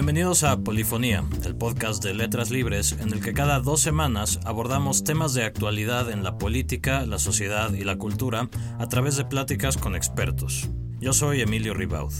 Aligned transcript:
Bienvenidos 0.00 0.44
a 0.44 0.58
Polifonía, 0.58 1.24
el 1.44 1.54
podcast 1.54 2.02
de 2.02 2.14
Letras 2.14 2.50
Libres 2.50 2.92
en 2.92 3.12
el 3.12 3.22
que 3.22 3.34
cada 3.34 3.60
dos 3.60 3.82
semanas 3.82 4.40
abordamos 4.46 5.04
temas 5.04 5.34
de 5.34 5.44
actualidad 5.44 6.10
en 6.10 6.24
la 6.24 6.38
política, 6.38 7.04
la 7.04 7.18
sociedad 7.18 7.74
y 7.74 7.84
la 7.84 7.96
cultura 7.96 8.48
a 8.78 8.88
través 8.88 9.18
de 9.18 9.26
pláticas 9.26 9.76
con 9.76 9.94
expertos. 9.94 10.70
Yo 11.00 11.12
soy 11.12 11.42
Emilio 11.42 11.74
Ribaud. 11.74 12.14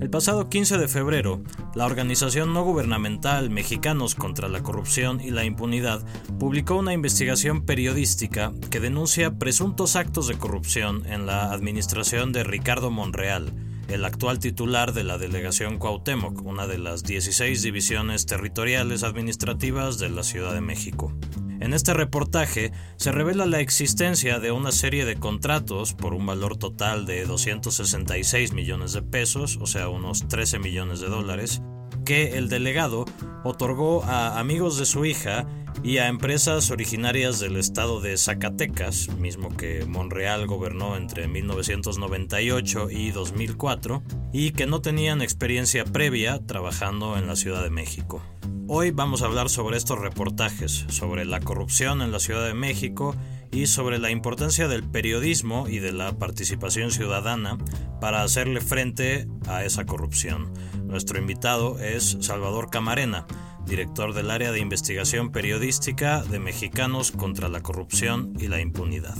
El 0.00 0.08
pasado 0.08 0.48
15 0.48 0.78
de 0.78 0.88
febrero, 0.88 1.42
la 1.74 1.84
organización 1.84 2.54
no 2.54 2.64
gubernamental 2.64 3.50
Mexicanos 3.50 4.14
contra 4.14 4.48
la 4.48 4.62
Corrupción 4.62 5.20
y 5.20 5.32
la 5.32 5.44
Impunidad 5.44 6.02
publicó 6.38 6.76
una 6.76 6.94
investigación 6.94 7.66
periodística 7.66 8.54
que 8.70 8.80
denuncia 8.80 9.38
presuntos 9.38 9.96
actos 9.96 10.28
de 10.28 10.38
corrupción 10.38 11.04
en 11.04 11.26
la 11.26 11.52
administración 11.52 12.32
de 12.32 12.42
Ricardo 12.42 12.90
Monreal, 12.90 13.52
el 13.92 14.04
actual 14.04 14.38
titular 14.38 14.92
de 14.92 15.04
la 15.04 15.18
delegación 15.18 15.78
Cuauhtémoc, 15.78 16.42
una 16.42 16.66
de 16.66 16.78
las 16.78 17.02
16 17.02 17.62
divisiones 17.62 18.26
territoriales 18.26 19.02
administrativas 19.02 19.98
de 19.98 20.08
la 20.08 20.22
Ciudad 20.22 20.54
de 20.54 20.60
México. 20.60 21.12
En 21.60 21.74
este 21.74 21.94
reportaje 21.94 22.72
se 22.96 23.12
revela 23.12 23.46
la 23.46 23.60
existencia 23.60 24.40
de 24.40 24.50
una 24.50 24.72
serie 24.72 25.04
de 25.04 25.16
contratos 25.16 25.92
por 25.92 26.14
un 26.14 26.26
valor 26.26 26.56
total 26.56 27.06
de 27.06 27.24
266 27.24 28.52
millones 28.52 28.94
de 28.94 29.02
pesos, 29.02 29.58
o 29.60 29.66
sea, 29.66 29.88
unos 29.88 30.26
13 30.26 30.58
millones 30.58 31.00
de 31.00 31.08
dólares, 31.08 31.62
que 32.04 32.38
el 32.38 32.48
delegado 32.48 33.04
otorgó 33.44 34.02
a 34.04 34.40
amigos 34.40 34.78
de 34.78 34.86
su 34.86 35.04
hija 35.04 35.46
y 35.82 35.98
a 35.98 36.08
empresas 36.08 36.70
originarias 36.70 37.40
del 37.40 37.56
estado 37.56 38.00
de 38.00 38.16
Zacatecas, 38.16 39.08
mismo 39.18 39.56
que 39.56 39.84
Monreal 39.84 40.46
gobernó 40.46 40.96
entre 40.96 41.28
1998 41.28 42.90
y 42.90 43.10
2004, 43.10 44.02
y 44.32 44.52
que 44.52 44.66
no 44.66 44.80
tenían 44.80 45.22
experiencia 45.22 45.84
previa 45.84 46.38
trabajando 46.46 47.16
en 47.16 47.26
la 47.26 47.36
Ciudad 47.36 47.62
de 47.62 47.70
México. 47.70 48.22
Hoy 48.68 48.90
vamos 48.90 49.22
a 49.22 49.26
hablar 49.26 49.50
sobre 49.50 49.76
estos 49.76 49.98
reportajes, 49.98 50.86
sobre 50.88 51.24
la 51.24 51.40
corrupción 51.40 52.00
en 52.00 52.12
la 52.12 52.20
Ciudad 52.20 52.46
de 52.46 52.54
México 52.54 53.14
y 53.50 53.66
sobre 53.66 53.98
la 53.98 54.10
importancia 54.10 54.66
del 54.66 54.82
periodismo 54.82 55.68
y 55.68 55.78
de 55.78 55.92
la 55.92 56.12
participación 56.12 56.90
ciudadana 56.90 57.58
para 58.00 58.22
hacerle 58.22 58.60
frente 58.60 59.28
a 59.46 59.64
esa 59.64 59.84
corrupción. 59.84 60.52
Nuestro 60.84 61.18
invitado 61.18 61.78
es 61.78 62.16
Salvador 62.20 62.70
Camarena, 62.70 63.26
director 63.66 64.14
del 64.14 64.30
área 64.30 64.52
de 64.52 64.60
investigación 64.60 65.32
periodística 65.32 66.22
de 66.22 66.38
Mexicanos 66.38 67.12
contra 67.12 67.48
la 67.48 67.60
Corrupción 67.60 68.34
y 68.38 68.48
la 68.48 68.60
Impunidad. 68.60 69.16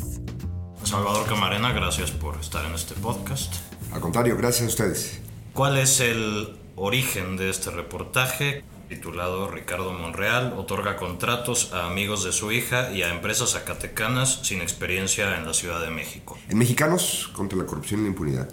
Salvador 0.84 1.26
Camarena, 1.26 1.72
gracias 1.72 2.10
por 2.10 2.38
estar 2.40 2.64
en 2.64 2.74
este 2.74 2.94
podcast. 2.94 3.54
Al 3.92 4.00
contrario, 4.00 4.36
gracias 4.36 4.64
a 4.64 4.68
ustedes. 4.68 5.20
¿Cuál 5.52 5.78
es 5.78 6.00
el 6.00 6.56
origen 6.76 7.36
de 7.36 7.50
este 7.50 7.70
reportaje? 7.70 8.64
titulado 8.88 9.50
Ricardo 9.50 9.94
Monreal 9.94 10.52
otorga 10.58 10.96
contratos 10.96 11.72
a 11.72 11.86
amigos 11.86 12.24
de 12.24 12.32
su 12.32 12.52
hija 12.52 12.92
y 12.92 13.02
a 13.02 13.08
empresas 13.08 13.52
zacatecanas 13.52 14.40
sin 14.42 14.60
experiencia 14.60 15.38
en 15.38 15.46
la 15.46 15.54
Ciudad 15.54 15.80
de 15.80 15.90
México. 15.90 16.38
En 16.50 16.58
Mexicanos 16.58 17.30
contra 17.32 17.56
la 17.56 17.64
corrupción 17.64 18.00
y 18.00 18.02
la 18.02 18.08
impunidad 18.10 18.50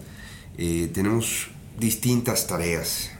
eh, 0.57 0.89
tenemos 0.93 1.49
distintas 1.77 2.47
tareas 2.47 3.11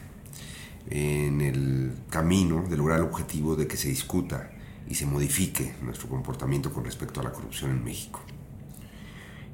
en 0.90 1.42
el 1.42 1.94
camino 2.10 2.66
de 2.68 2.78
lograr 2.78 3.00
el 3.00 3.06
objetivo 3.06 3.56
de 3.56 3.68
que 3.68 3.78
se 3.78 3.90
discuta 3.90 4.52
y 4.88 4.96
se 4.96 5.06
modifique 5.06 5.76
nuestro 5.84 6.10
comportamiento 6.10 6.74
con 6.74 6.84
respecto 6.84 7.20
a 7.20 7.24
la 7.24 7.32
corrupción 7.32 7.72
en 7.72 7.84
México. 7.84 8.22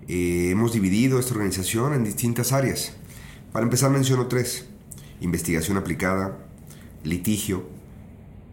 Eh, 0.08 0.50
hemos 0.52 0.74
dividido 0.74 1.20
esta 1.20 1.34
organización 1.34 1.94
en 1.94 2.04
distintas 2.04 2.52
áreas. 2.52 2.94
Para 3.52 3.64
empezar 3.64 3.90
menciono 3.92 4.28
tres. 4.28 4.68
Investigación 5.22 5.78
aplicada, 5.78 6.38
litigio 7.04 7.66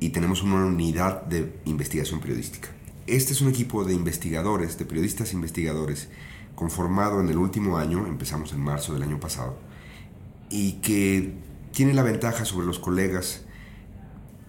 y 0.00 0.08
tenemos 0.08 0.42
una 0.42 0.64
unidad 0.66 1.22
de 1.22 1.60
investigación 1.64 2.20
periodística. 2.20 2.68
Este 3.06 3.32
es 3.32 3.40
un 3.40 3.48
equipo 3.48 3.84
de 3.84 3.94
investigadores, 3.94 4.78
de 4.78 4.84
periodistas 4.84 5.32
investigadores, 5.32 6.08
conformado 6.54 7.20
en 7.20 7.28
el 7.28 7.38
último 7.38 7.78
año, 7.78 8.06
empezamos 8.06 8.52
en 8.52 8.60
marzo 8.60 8.94
del 8.94 9.02
año 9.02 9.20
pasado, 9.20 9.58
y 10.50 10.74
que 10.74 11.34
tiene 11.72 11.94
la 11.94 12.02
ventaja 12.02 12.44
sobre 12.44 12.66
los 12.66 12.78
colegas 12.78 13.42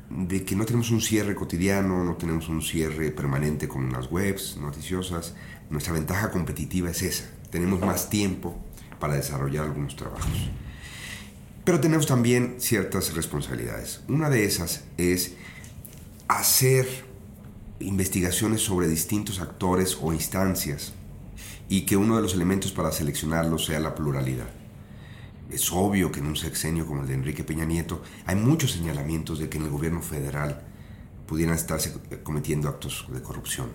de 0.09 0.45
que 0.45 0.55
no 0.55 0.65
tenemos 0.65 0.91
un 0.91 1.01
cierre 1.01 1.33
cotidiano, 1.33 2.03
no 2.03 2.15
tenemos 2.15 2.47
un 2.49 2.61
cierre 2.61 3.11
permanente 3.11 3.67
con 3.67 3.91
las 3.91 4.11
webs 4.11 4.57
noticiosas. 4.57 5.33
Nuestra 5.69 5.93
ventaja 5.93 6.29
competitiva 6.29 6.91
es 6.91 7.01
esa. 7.01 7.25
Tenemos 7.49 7.79
más 7.79 8.09
tiempo 8.09 8.55
para 8.99 9.15
desarrollar 9.15 9.65
algunos 9.65 9.95
trabajos. 9.95 10.49
Pero 11.63 11.79
tenemos 11.79 12.05
también 12.05 12.57
ciertas 12.59 13.13
responsabilidades. 13.15 14.01
Una 14.07 14.29
de 14.29 14.45
esas 14.45 14.83
es 14.97 15.33
hacer 16.27 16.87
investigaciones 17.79 18.61
sobre 18.61 18.87
distintos 18.87 19.39
actores 19.39 19.97
o 20.01 20.13
instancias 20.13 20.93
y 21.69 21.81
que 21.81 21.97
uno 21.97 22.17
de 22.17 22.21
los 22.21 22.33
elementos 22.33 22.71
para 22.71 22.91
seleccionarlos 22.91 23.65
sea 23.65 23.79
la 23.79 23.95
pluralidad. 23.95 24.62
Es 25.49 25.71
obvio 25.71 26.11
que 26.11 26.19
en 26.19 26.27
un 26.27 26.35
sexenio 26.35 26.85
como 26.85 27.01
el 27.01 27.07
de 27.07 27.13
Enrique 27.13 27.43
Peña 27.43 27.65
Nieto 27.65 28.01
hay 28.25 28.35
muchos 28.35 28.71
señalamientos 28.71 29.39
de 29.39 29.49
que 29.49 29.57
en 29.57 29.65
el 29.65 29.69
gobierno 29.69 30.01
federal 30.01 30.63
pudieran 31.27 31.55
estarse 31.55 31.93
cometiendo 32.23 32.69
actos 32.69 33.05
de 33.11 33.21
corrupción. 33.21 33.69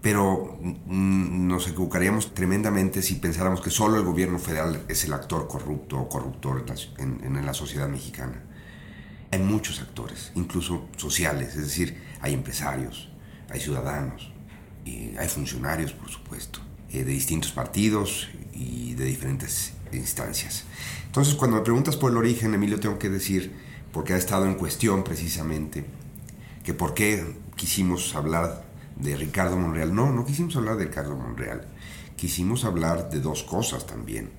Pero 0.00 0.58
nos 0.86 1.68
equivocaríamos 1.68 2.34
tremendamente 2.34 3.02
si 3.02 3.14
pensáramos 3.16 3.60
que 3.60 3.70
solo 3.70 3.96
el 3.96 4.02
gobierno 4.02 4.38
federal 4.38 4.84
es 4.88 5.04
el 5.04 5.12
actor 5.12 5.46
corrupto 5.46 5.98
o 5.98 6.08
corruptor 6.08 6.64
en, 6.98 7.46
la 7.46 7.54
sociedad 7.54 7.88
mexicana. 7.88 8.42
Hay 9.30 9.38
muchos 9.38 9.80
actores, 9.80 10.32
incluso 10.34 10.88
sociales, 10.96 11.50
es 11.54 11.62
decir, 11.62 12.02
hay 12.20 12.34
empresarios, 12.34 13.10
hay 13.48 13.60
ciudadanos, 13.60 14.32
y 14.84 15.16
hay 15.16 15.28
funcionarios, 15.28 15.92
por 15.92 16.10
supuesto, 16.10 16.58
eh, 16.90 17.04
de 17.04 17.12
distintos 17.12 17.52
partidos 17.52 18.28
y 18.52 18.94
de 18.94 19.04
diferentes 19.04 19.72
instancias. 19.98 20.64
Entonces, 21.06 21.34
cuando 21.34 21.56
me 21.56 21.62
preguntas 21.62 21.96
por 21.96 22.10
el 22.10 22.16
origen, 22.16 22.54
Emilio, 22.54 22.80
tengo 22.80 22.98
que 22.98 23.10
decir, 23.10 23.52
porque 23.92 24.14
ha 24.14 24.16
estado 24.16 24.46
en 24.46 24.54
cuestión 24.54 25.04
precisamente, 25.04 25.84
que 26.64 26.74
por 26.74 26.94
qué 26.94 27.36
quisimos 27.56 28.14
hablar 28.14 28.64
de 28.96 29.16
Ricardo 29.16 29.56
Monreal. 29.56 29.94
No, 29.94 30.12
no 30.12 30.24
quisimos 30.24 30.56
hablar 30.56 30.76
de 30.76 30.84
Ricardo 30.84 31.16
Monreal. 31.16 31.66
Quisimos 32.16 32.64
hablar 32.64 33.10
de 33.10 33.20
dos 33.20 33.42
cosas 33.42 33.86
también. 33.86 34.30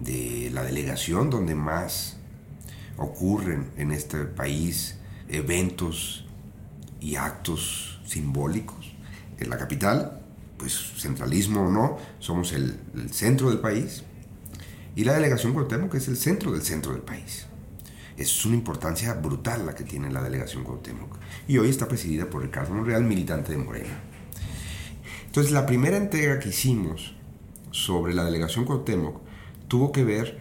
De 0.00 0.50
la 0.52 0.62
delegación 0.62 1.30
donde 1.30 1.54
más 1.54 2.16
ocurren 2.96 3.70
en 3.76 3.92
este 3.92 4.24
país 4.24 4.96
eventos 5.28 6.24
y 7.00 7.16
actos 7.16 8.00
simbólicos. 8.06 8.94
En 9.38 9.50
la 9.50 9.58
capital, 9.58 10.20
pues 10.56 10.74
centralismo 10.96 11.68
o 11.68 11.70
no, 11.70 11.98
somos 12.18 12.52
el, 12.52 12.78
centro 13.12 13.50
del 13.50 13.60
país. 13.60 14.02
Y 14.98 15.04
la 15.04 15.14
delegación 15.14 15.52
Cuauhtémoc 15.52 15.94
es 15.94 16.08
el 16.08 16.16
centro 16.16 16.50
del 16.50 16.62
centro 16.62 16.90
del 16.90 17.02
país. 17.02 17.46
Es 18.16 18.44
una 18.44 18.56
importancia 18.56 19.14
brutal 19.14 19.64
la 19.64 19.72
que 19.72 19.84
tiene 19.84 20.10
la 20.10 20.20
delegación 20.20 20.64
Cuauhtémoc. 20.64 21.18
Y 21.46 21.56
hoy 21.58 21.70
está 21.70 21.86
presidida 21.86 22.28
por 22.28 22.42
Ricardo 22.42 22.74
Monreal, 22.74 23.04
militante 23.04 23.52
de 23.52 23.58
Morena. 23.58 23.96
Entonces, 25.26 25.52
la 25.52 25.66
primera 25.66 25.96
entrega 25.96 26.40
que 26.40 26.48
hicimos 26.48 27.14
sobre 27.70 28.12
la 28.12 28.24
delegación 28.24 28.64
Cuauhtémoc 28.64 29.20
tuvo 29.68 29.92
que 29.92 30.02
ver 30.02 30.36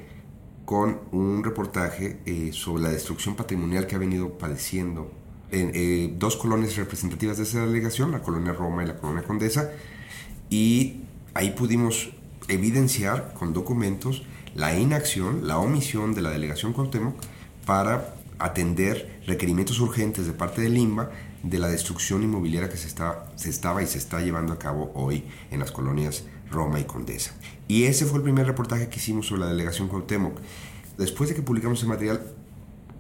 con 0.66 1.01
un 1.12 1.44
reportaje 1.44 2.19
eh, 2.25 2.50
sobre 2.51 2.81
la 2.81 2.89
destrucción 2.89 3.35
patrimonial 3.35 3.85
que 3.85 3.94
ha 3.94 4.00
venido 4.00 4.39
padeciendo 4.39 5.12
en 5.51 5.69
eh, 5.75 6.16
dos 6.18 6.35
colonias 6.35 6.75
representativas 6.78 7.38
de 7.38 7.44
esa 7.44 7.63
delegación, 7.63 8.12
la 8.12 8.24
colonia 8.24 8.53
Roma 8.53 8.84
y 8.84 8.88
la 8.88 8.97
colonia 8.97 9.22
Condesa, 9.22 9.69
y 10.50 11.03
ahí 11.35 11.51
pudimos 11.51 12.09
evidenciar 12.48 13.36
con 13.36 13.53
documentos 13.53 14.24
la 14.55 14.77
inacción, 14.77 15.47
la 15.47 15.59
omisión 15.59 16.13
de 16.13 16.21
la 16.21 16.29
delegación 16.29 16.73
Cuauhtémoc 16.73 17.15
para 17.65 18.15
atender 18.39 19.21
requerimientos 19.25 19.79
urgentes 19.79 20.27
de 20.27 20.33
parte 20.33 20.61
del 20.61 20.73
LIMBA 20.73 21.11
de 21.44 21.59
la 21.59 21.67
destrucción 21.67 22.23
inmobiliaria 22.23 22.69
que 22.69 22.77
se, 22.77 22.88
está, 22.88 23.31
se 23.35 23.49
estaba 23.49 23.83
y 23.83 23.88
se 23.88 23.97
está 23.97 24.21
llevando 24.21 24.53
a 24.53 24.59
cabo 24.59 24.91
hoy 24.95 25.23
en 25.51 25.59
las 25.59 25.71
colonias 25.71 26.23
Roma 26.51 26.79
y 26.79 26.85
Condesa. 26.85 27.33
Y 27.67 27.83
ese 27.83 28.05
fue 28.05 28.17
el 28.17 28.23
primer 28.23 28.47
reportaje 28.47 28.89
que 28.89 28.97
hicimos 28.97 29.27
sobre 29.27 29.41
la 29.41 29.47
delegación 29.47 29.88
Cuauhtémoc. 29.88 30.39
Después 30.97 31.29
de 31.29 31.35
que 31.35 31.41
publicamos 31.41 31.81
el 31.83 31.89
material, 31.89 32.21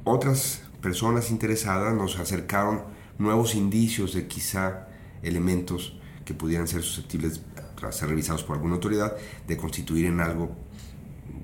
otras 0.03 0.61
personas 0.81 1.31
interesadas 1.31 1.93
nos 1.95 2.19
acercaron 2.19 2.83
nuevos 3.17 3.55
indicios 3.55 4.13
de 4.13 4.27
quizá 4.27 4.87
elementos 5.23 5.97
que 6.25 6.33
pudieran 6.33 6.67
ser 6.67 6.83
susceptibles, 6.83 7.41
tras 7.75 7.95
ser 7.95 8.09
revisados 8.09 8.43
por 8.43 8.55
alguna 8.55 8.75
autoridad, 8.75 9.15
de 9.47 9.57
constituir 9.57 10.05
en 10.05 10.19
algo 10.19 10.55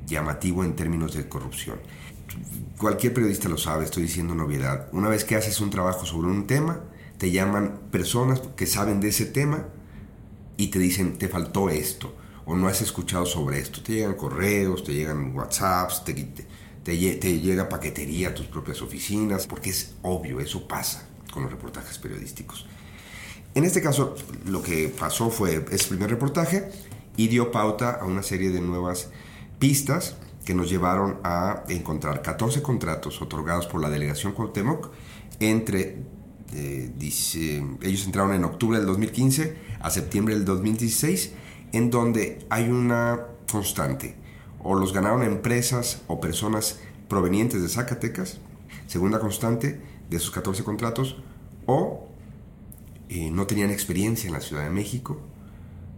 llamativo 0.06 0.64
en 0.64 0.76
términos 0.76 1.14
de 1.14 1.28
corrupción 1.28 1.80
cualquier 2.78 3.14
periodista 3.14 3.50
lo 3.50 3.58
sabe, 3.58 3.86
estoy 3.86 4.04
diciendo 4.04 4.36
novedad. 4.36 4.90
Una 4.92 5.10
vez 5.10 5.24
que 5.24 5.36
haces 5.36 5.60
un 5.62 5.70
trabajo 5.70 6.06
sobre 6.06 6.28
un 6.28 6.48
tema, 6.48 6.82
te 7.18 7.32
llaman 7.32 7.80
personas 7.92 8.42
que 8.56 8.66
saben 8.66 9.00
de 9.00 9.10
ese 9.10 9.26
tema 9.26 9.68
y 10.58 10.68
te 10.68 10.80
dicen, 10.80 11.18
te 11.18 11.30
faltó 11.30 11.70
esto, 11.70 12.16
o 12.46 12.56
no 12.56 12.68
has 12.68 12.82
escuchado 12.82 13.26
sobre 13.26 13.60
esto. 13.60 13.82
Te 13.82 13.94
llegan 13.94 14.16
correos, 14.16 14.84
te 14.84 14.94
llegan 14.94 15.36
WhatsApps, 15.36 16.04
te, 16.04 16.14
te, 16.84 17.40
llega 17.40 17.70
paquetería 17.70 18.30
a 18.30 18.34
tus 18.34 18.48
propias 18.48 18.82
oficinas, 18.82 19.48
porque 19.48 19.70
es 19.70 19.96
obvio, 20.02 20.40
eso 20.40 20.68
pasa 20.68 21.08
con 21.32 21.44
los 21.44 21.52
reportajes 21.52 21.98
periodísticos. 21.98 22.66
En 23.56 23.64
este 23.64 23.82
caso, 23.82 24.16
lo 24.46 24.62
que 24.62 24.90
pasó 24.90 25.30
fue 25.30 25.66
ese 25.72 25.88
primer 25.88 26.10
reportaje 26.10 26.70
y 27.16 27.28
dio 27.28 27.52
pauta 27.52 27.92
a 27.92 28.06
una 28.06 28.24
serie 28.24 28.50
de 28.50 28.60
nuevas 28.60 29.10
pistas 29.64 30.18
que 30.44 30.54
nos 30.54 30.70
llevaron 30.70 31.20
a 31.24 31.64
encontrar 31.70 32.22
14 32.22 32.62
contratos 32.62 33.22
otorgados 33.22 33.66
por 33.66 33.80
la 33.80 33.90
delegación 33.90 34.34
Cuauhtémoc 34.34 34.92
entre, 35.40 36.00
eh, 36.54 36.92
ellos 37.82 38.06
entraron 38.06 38.34
en 38.34 38.44
octubre 38.44 38.78
del 38.78 38.86
2015 38.88 39.56
a 39.80 39.90
septiembre 39.90 40.36
del 40.36 40.44
2016, 40.44 41.32
en 41.72 41.90
donde 41.90 42.46
hay 42.50 42.68
una 42.68 43.22
constante. 43.50 44.18
O 44.62 44.76
los 44.76 44.92
ganaron 44.92 45.24
empresas 45.24 46.02
o 46.08 46.20
personas 46.20 46.82
provenientes 47.08 47.62
de 47.62 47.70
Zacatecas, 47.70 48.42
segunda 48.88 49.22
constante 49.22 49.80
de 50.10 50.18
esos 50.18 50.32
14 50.32 50.66
contratos, 50.66 51.24
o 51.68 52.10
eh, 53.08 53.32
no 53.32 53.48
tenían 53.48 53.70
experiencia 53.70 54.28
en 54.28 54.34
la 54.34 54.42
Ciudad 54.42 54.66
de 54.66 54.72
México, 54.72 55.22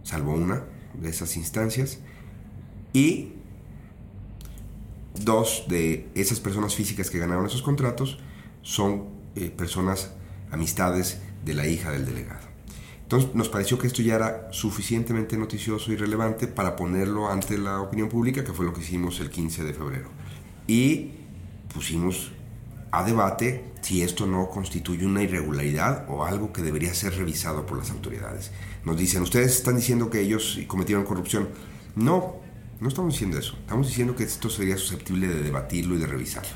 salvo 0.04 0.34
una 0.34 0.62
de 0.94 1.08
esas 1.08 1.36
instancias, 1.36 1.98
y 2.92 3.32
dos 5.24 5.64
de 5.68 6.08
esas 6.14 6.40
personas 6.40 6.74
físicas 6.74 7.10
que 7.10 7.18
ganaron 7.18 7.46
esos 7.46 7.62
contratos 7.62 8.18
son 8.62 9.08
eh, 9.34 9.50
personas, 9.50 10.12
amistades 10.50 11.20
de 11.44 11.54
la 11.54 11.66
hija 11.66 11.90
del 11.90 12.06
delegado. 12.06 12.46
Entonces 13.02 13.34
nos 13.34 13.48
pareció 13.48 13.78
que 13.78 13.86
esto 13.86 14.02
ya 14.02 14.16
era 14.16 14.48
suficientemente 14.50 15.36
noticioso 15.36 15.92
y 15.92 15.96
relevante 15.96 16.48
para 16.48 16.74
ponerlo 16.74 17.30
ante 17.30 17.56
la 17.56 17.80
opinión 17.80 18.08
pública, 18.08 18.42
que 18.42 18.52
fue 18.52 18.64
lo 18.64 18.72
que 18.72 18.80
hicimos 18.80 19.20
el 19.20 19.30
15 19.30 19.62
de 19.62 19.72
febrero. 19.72 20.08
Y 20.66 21.12
pusimos 21.72 22.32
a 22.90 23.04
debate 23.04 23.64
si 23.80 24.02
esto 24.02 24.26
no 24.26 24.50
constituye 24.50 25.06
una 25.06 25.22
irregularidad 25.22 26.06
o 26.08 26.24
algo 26.24 26.52
que 26.52 26.62
debería 26.62 26.92
ser 26.92 27.14
revisado 27.14 27.64
por 27.66 27.78
las 27.78 27.92
autoridades. 27.92 28.50
Nos 28.84 28.96
dicen, 28.96 29.22
ustedes 29.22 29.54
están 29.56 29.76
diciendo 29.76 30.10
que 30.10 30.20
ellos 30.20 30.58
cometieron 30.66 31.04
corrupción. 31.04 31.48
No, 31.94 32.40
no 32.80 32.88
estamos 32.88 33.14
diciendo 33.14 33.38
eso. 33.38 33.54
Estamos 33.60 33.88
diciendo 33.88 34.14
que 34.14 34.24
esto 34.24 34.50
sería 34.50 34.76
susceptible 34.76 35.28
de 35.28 35.42
debatirlo 35.42 35.94
y 35.94 35.98
de 35.98 36.06
revisarlo. 36.06 36.50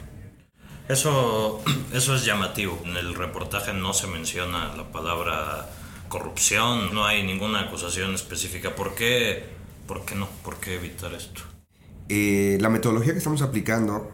Eso, 0.88 1.62
eso 1.92 2.14
es 2.14 2.24
llamativo. 2.24 2.80
En 2.84 2.96
el 2.96 3.14
reportaje 3.14 3.72
no 3.72 3.92
se 3.92 4.06
menciona 4.06 4.74
la 4.76 4.90
palabra 4.90 5.70
corrupción, 6.08 6.92
no 6.92 7.06
hay 7.06 7.22
ninguna 7.22 7.60
acusación 7.60 8.14
específica. 8.14 8.74
¿Por 8.74 8.94
qué, 8.94 9.44
por 9.86 10.04
qué 10.04 10.14
no? 10.14 10.28
¿Por 10.44 10.56
qué 10.56 10.74
evitar 10.74 11.14
esto? 11.14 11.42
Eh, 12.08 12.58
la 12.60 12.68
metodología 12.68 13.12
que 13.12 13.18
estamos 13.18 13.40
aplicando 13.40 14.10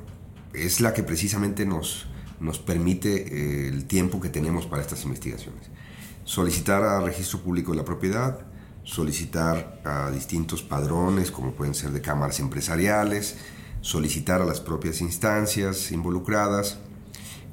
es 0.52 0.80
la 0.80 0.92
que 0.92 1.02
precisamente 1.02 1.64
nos, 1.64 2.06
nos 2.40 2.58
permite 2.58 3.14
eh, 3.14 3.68
el 3.68 3.86
tiempo 3.86 4.20
que 4.20 4.28
tenemos 4.28 4.66
para 4.66 4.82
estas 4.82 5.02
investigaciones. 5.04 5.70
Solicitar 6.24 6.82
al 6.82 7.06
registro 7.06 7.40
público 7.40 7.72
de 7.72 7.78
la 7.78 7.84
propiedad, 7.84 8.40
solicitar 8.86 9.80
a 9.84 10.10
distintos 10.10 10.62
padrones, 10.62 11.30
como 11.32 11.52
pueden 11.52 11.74
ser 11.74 11.90
de 11.90 12.00
cámaras 12.00 12.38
empresariales, 12.38 13.36
solicitar 13.80 14.40
a 14.40 14.44
las 14.46 14.60
propias 14.60 15.00
instancias 15.00 15.90
involucradas, 15.90 16.78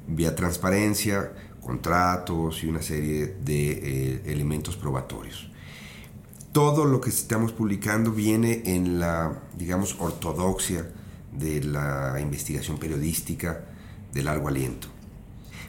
vía 0.06 0.34
transparencia, 0.36 1.32
contratos 1.60 2.62
y 2.62 2.68
una 2.68 2.82
serie 2.82 3.36
de 3.44 3.72
eh, 3.72 4.22
elementos 4.26 4.76
probatorios. 4.76 5.50
Todo 6.52 6.84
lo 6.84 7.00
que 7.00 7.10
estamos 7.10 7.52
publicando 7.52 8.12
viene 8.12 8.62
en 8.66 9.00
la, 9.00 9.42
digamos, 9.58 9.96
ortodoxia 9.98 10.88
de 11.32 11.64
la 11.64 12.16
investigación 12.20 12.78
periodística 12.78 13.64
de 14.12 14.22
largo 14.22 14.46
aliento. 14.46 14.86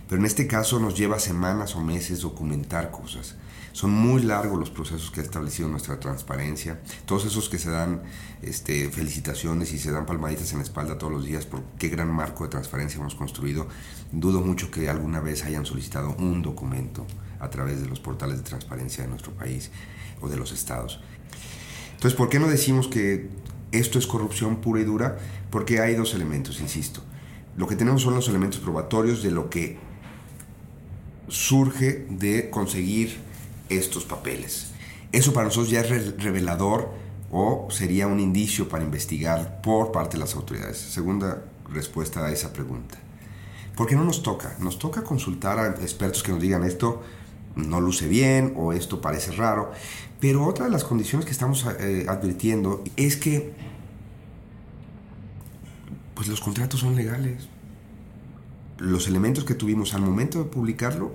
Pero 0.08 0.20
en 0.20 0.28
este 0.28 0.46
caso 0.46 0.80
nos 0.80 0.96
lleva 0.96 1.18
semanas 1.18 1.76
o 1.76 1.82
meses 1.82 2.22
documentar 2.22 2.92
cosas. 2.92 3.36
Son 3.76 3.92
muy 3.92 4.22
largos 4.22 4.58
los 4.58 4.70
procesos 4.70 5.12
que 5.12 5.20
ha 5.20 5.24
establecido 5.24 5.68
nuestra 5.68 6.00
transparencia. 6.00 6.80
Todos 7.06 7.26
esos 7.26 7.50
que 7.50 7.60
se 7.60 7.70
dan 7.70 8.04
este, 8.42 8.90
felicitaciones 8.90 9.74
y 9.74 9.80
se 9.80 9.92
dan 9.92 10.06
palmaditas 10.06 10.54
en 10.54 10.60
la 10.60 10.64
espalda 10.64 10.98
todos 10.98 11.12
los 11.12 11.26
días 11.26 11.46
por 11.46 11.62
qué 11.78 11.90
gran 11.90 12.10
marco 12.10 12.46
de 12.46 12.50
transparencia 12.52 13.02
hemos 13.02 13.16
construido. 13.16 13.68
Dudo 14.14 14.40
mucho 14.40 14.72
que 14.72 14.88
alguna 14.88 15.20
vez 15.20 15.44
hayan 15.44 15.66
solicitado 15.66 16.16
un 16.20 16.42
documento 16.42 17.06
a 17.38 17.50
través 17.50 17.82
de 17.82 17.90
los 17.90 18.00
portales 18.00 18.38
de 18.38 18.44
transparencia 18.44 19.04
de 19.04 19.10
nuestro 19.10 19.34
país 19.34 19.72
o 20.22 20.30
de 20.30 20.38
los 20.38 20.54
estados. 20.54 21.02
Entonces, 21.96 22.18
¿por 22.18 22.30
qué 22.30 22.40
no 22.40 22.48
decimos 22.48 22.88
que 22.88 23.30
esto 23.74 24.00
es 24.00 24.08
corrupción 24.08 24.62
pura 24.62 24.80
y 24.80 24.86
dura? 24.86 25.20
Porque 25.52 25.82
hay 25.82 25.96
dos 25.96 26.14
elementos, 26.14 26.62
insisto. 26.62 27.02
Lo 27.58 27.68
que 27.68 27.76
tenemos 27.76 28.04
son 28.04 28.16
los 28.16 28.30
elementos 28.30 28.62
probatorios 28.62 29.22
de 29.22 29.32
lo 29.32 29.50
que 29.50 29.78
surge 31.28 32.08
de 32.10 32.50
conseguir 32.50 33.25
estos 33.70 34.06
papeles. 34.06 34.72
Eso 35.12 35.34
para 35.34 35.46
nosotros 35.46 35.70
ya 35.70 35.82
es 35.82 36.22
revelador 36.22 36.92
o 37.32 37.68
sería 37.70 38.08
un 38.08 38.20
indicio 38.20 38.70
para 38.70 38.84
investigar 38.84 39.62
por 39.62 39.92
parte 39.92 40.18
de 40.18 40.24
las 40.24 40.36
autoridades. 40.36 40.78
Segunda 40.78 41.44
respuesta 41.70 42.26
a 42.26 42.32
esa 42.32 42.54
pregunta. 42.54 42.98
¿Por 43.76 43.88
qué 43.88 43.96
no 43.96 44.04
nos 44.04 44.24
toca? 44.24 44.56
Nos 44.60 44.80
toca 44.80 45.04
consultar 45.04 45.60
a 45.60 45.68
expertos 45.82 46.24
que 46.24 46.32
nos 46.32 46.42
digan 46.42 46.64
esto 46.64 47.04
no 47.56 47.80
luce 47.80 48.08
bien 48.08 48.54
o 48.56 48.74
esto 48.74 49.02
parece 49.02 49.32
raro. 49.32 49.72
Pero 50.20 50.46
otra 50.46 50.66
de 50.66 50.72
las 50.72 50.84
condiciones 50.84 51.26
que 51.26 51.32
estamos 51.32 51.66
eh, 51.80 52.06
advirtiendo 52.08 52.84
es 52.96 53.16
que 53.16 53.54
pues 56.14 56.28
los 56.28 56.40
contratos 56.40 56.80
son 56.80 56.96
legales. 56.96 57.48
Los 58.78 59.08
elementos 59.08 59.46
que 59.46 59.54
tuvimos 59.54 59.94
al 59.94 60.02
momento 60.02 60.40
de 60.40 60.46
publicarlo 60.46 61.14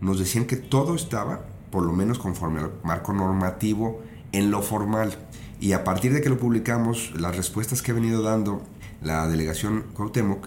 nos 0.00 0.18
decían 0.18 0.46
que 0.46 0.56
todo 0.56 0.94
estaba 0.94 1.44
por 1.70 1.84
lo 1.84 1.92
menos 1.92 2.18
conforme 2.18 2.60
al 2.60 2.72
marco 2.82 3.12
normativo 3.12 4.02
en 4.32 4.50
lo 4.50 4.62
formal. 4.62 5.16
Y 5.60 5.72
a 5.72 5.84
partir 5.84 6.12
de 6.12 6.20
que 6.20 6.28
lo 6.28 6.38
publicamos, 6.38 7.12
las 7.18 7.36
respuestas 7.36 7.82
que 7.82 7.90
ha 7.90 7.94
venido 7.94 8.22
dando 8.22 8.62
la 9.02 9.26
delegación 9.26 9.84
Cuauhtémoc, 9.94 10.46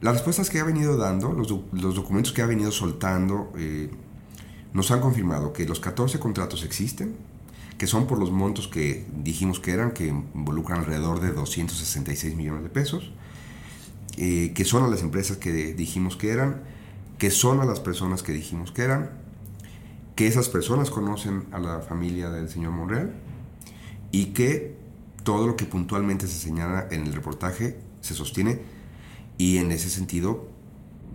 las 0.00 0.14
respuestas 0.14 0.50
que 0.50 0.60
ha 0.60 0.64
venido 0.64 0.96
dando, 0.96 1.32
los, 1.32 1.54
los 1.72 1.94
documentos 1.94 2.32
que 2.32 2.42
ha 2.42 2.46
venido 2.46 2.70
soltando, 2.70 3.52
eh, 3.56 3.90
nos 4.72 4.90
han 4.90 5.00
confirmado 5.00 5.52
que 5.52 5.66
los 5.66 5.80
14 5.80 6.18
contratos 6.18 6.64
existen, 6.64 7.16
que 7.76 7.86
son 7.86 8.06
por 8.06 8.18
los 8.18 8.30
montos 8.30 8.68
que 8.68 9.06
dijimos 9.22 9.60
que 9.60 9.72
eran, 9.72 9.92
que 9.92 10.06
involucran 10.08 10.80
alrededor 10.80 11.20
de 11.20 11.32
266 11.32 12.36
millones 12.36 12.62
de 12.62 12.68
pesos, 12.68 13.12
eh, 14.16 14.52
que 14.54 14.64
son 14.64 14.84
a 14.84 14.88
las 14.88 15.02
empresas 15.02 15.38
que 15.38 15.52
dijimos 15.74 16.16
que 16.16 16.30
eran, 16.30 16.62
que 17.18 17.30
son 17.30 17.60
a 17.60 17.64
las 17.64 17.80
personas 17.80 18.22
que 18.22 18.32
dijimos 18.32 18.72
que 18.72 18.82
eran, 18.82 19.10
que 20.20 20.26
esas 20.26 20.50
personas 20.50 20.90
conocen 20.90 21.46
a 21.50 21.58
la 21.58 21.80
familia 21.80 22.28
del 22.28 22.50
señor 22.50 22.72
Monreal 22.72 23.14
y 24.12 24.34
que 24.34 24.76
todo 25.24 25.46
lo 25.46 25.56
que 25.56 25.64
puntualmente 25.64 26.26
se 26.26 26.38
señala 26.38 26.88
en 26.90 27.06
el 27.06 27.14
reportaje 27.14 27.80
se 28.02 28.12
sostiene 28.12 28.60
y 29.38 29.56
en 29.56 29.72
ese 29.72 29.88
sentido 29.88 30.46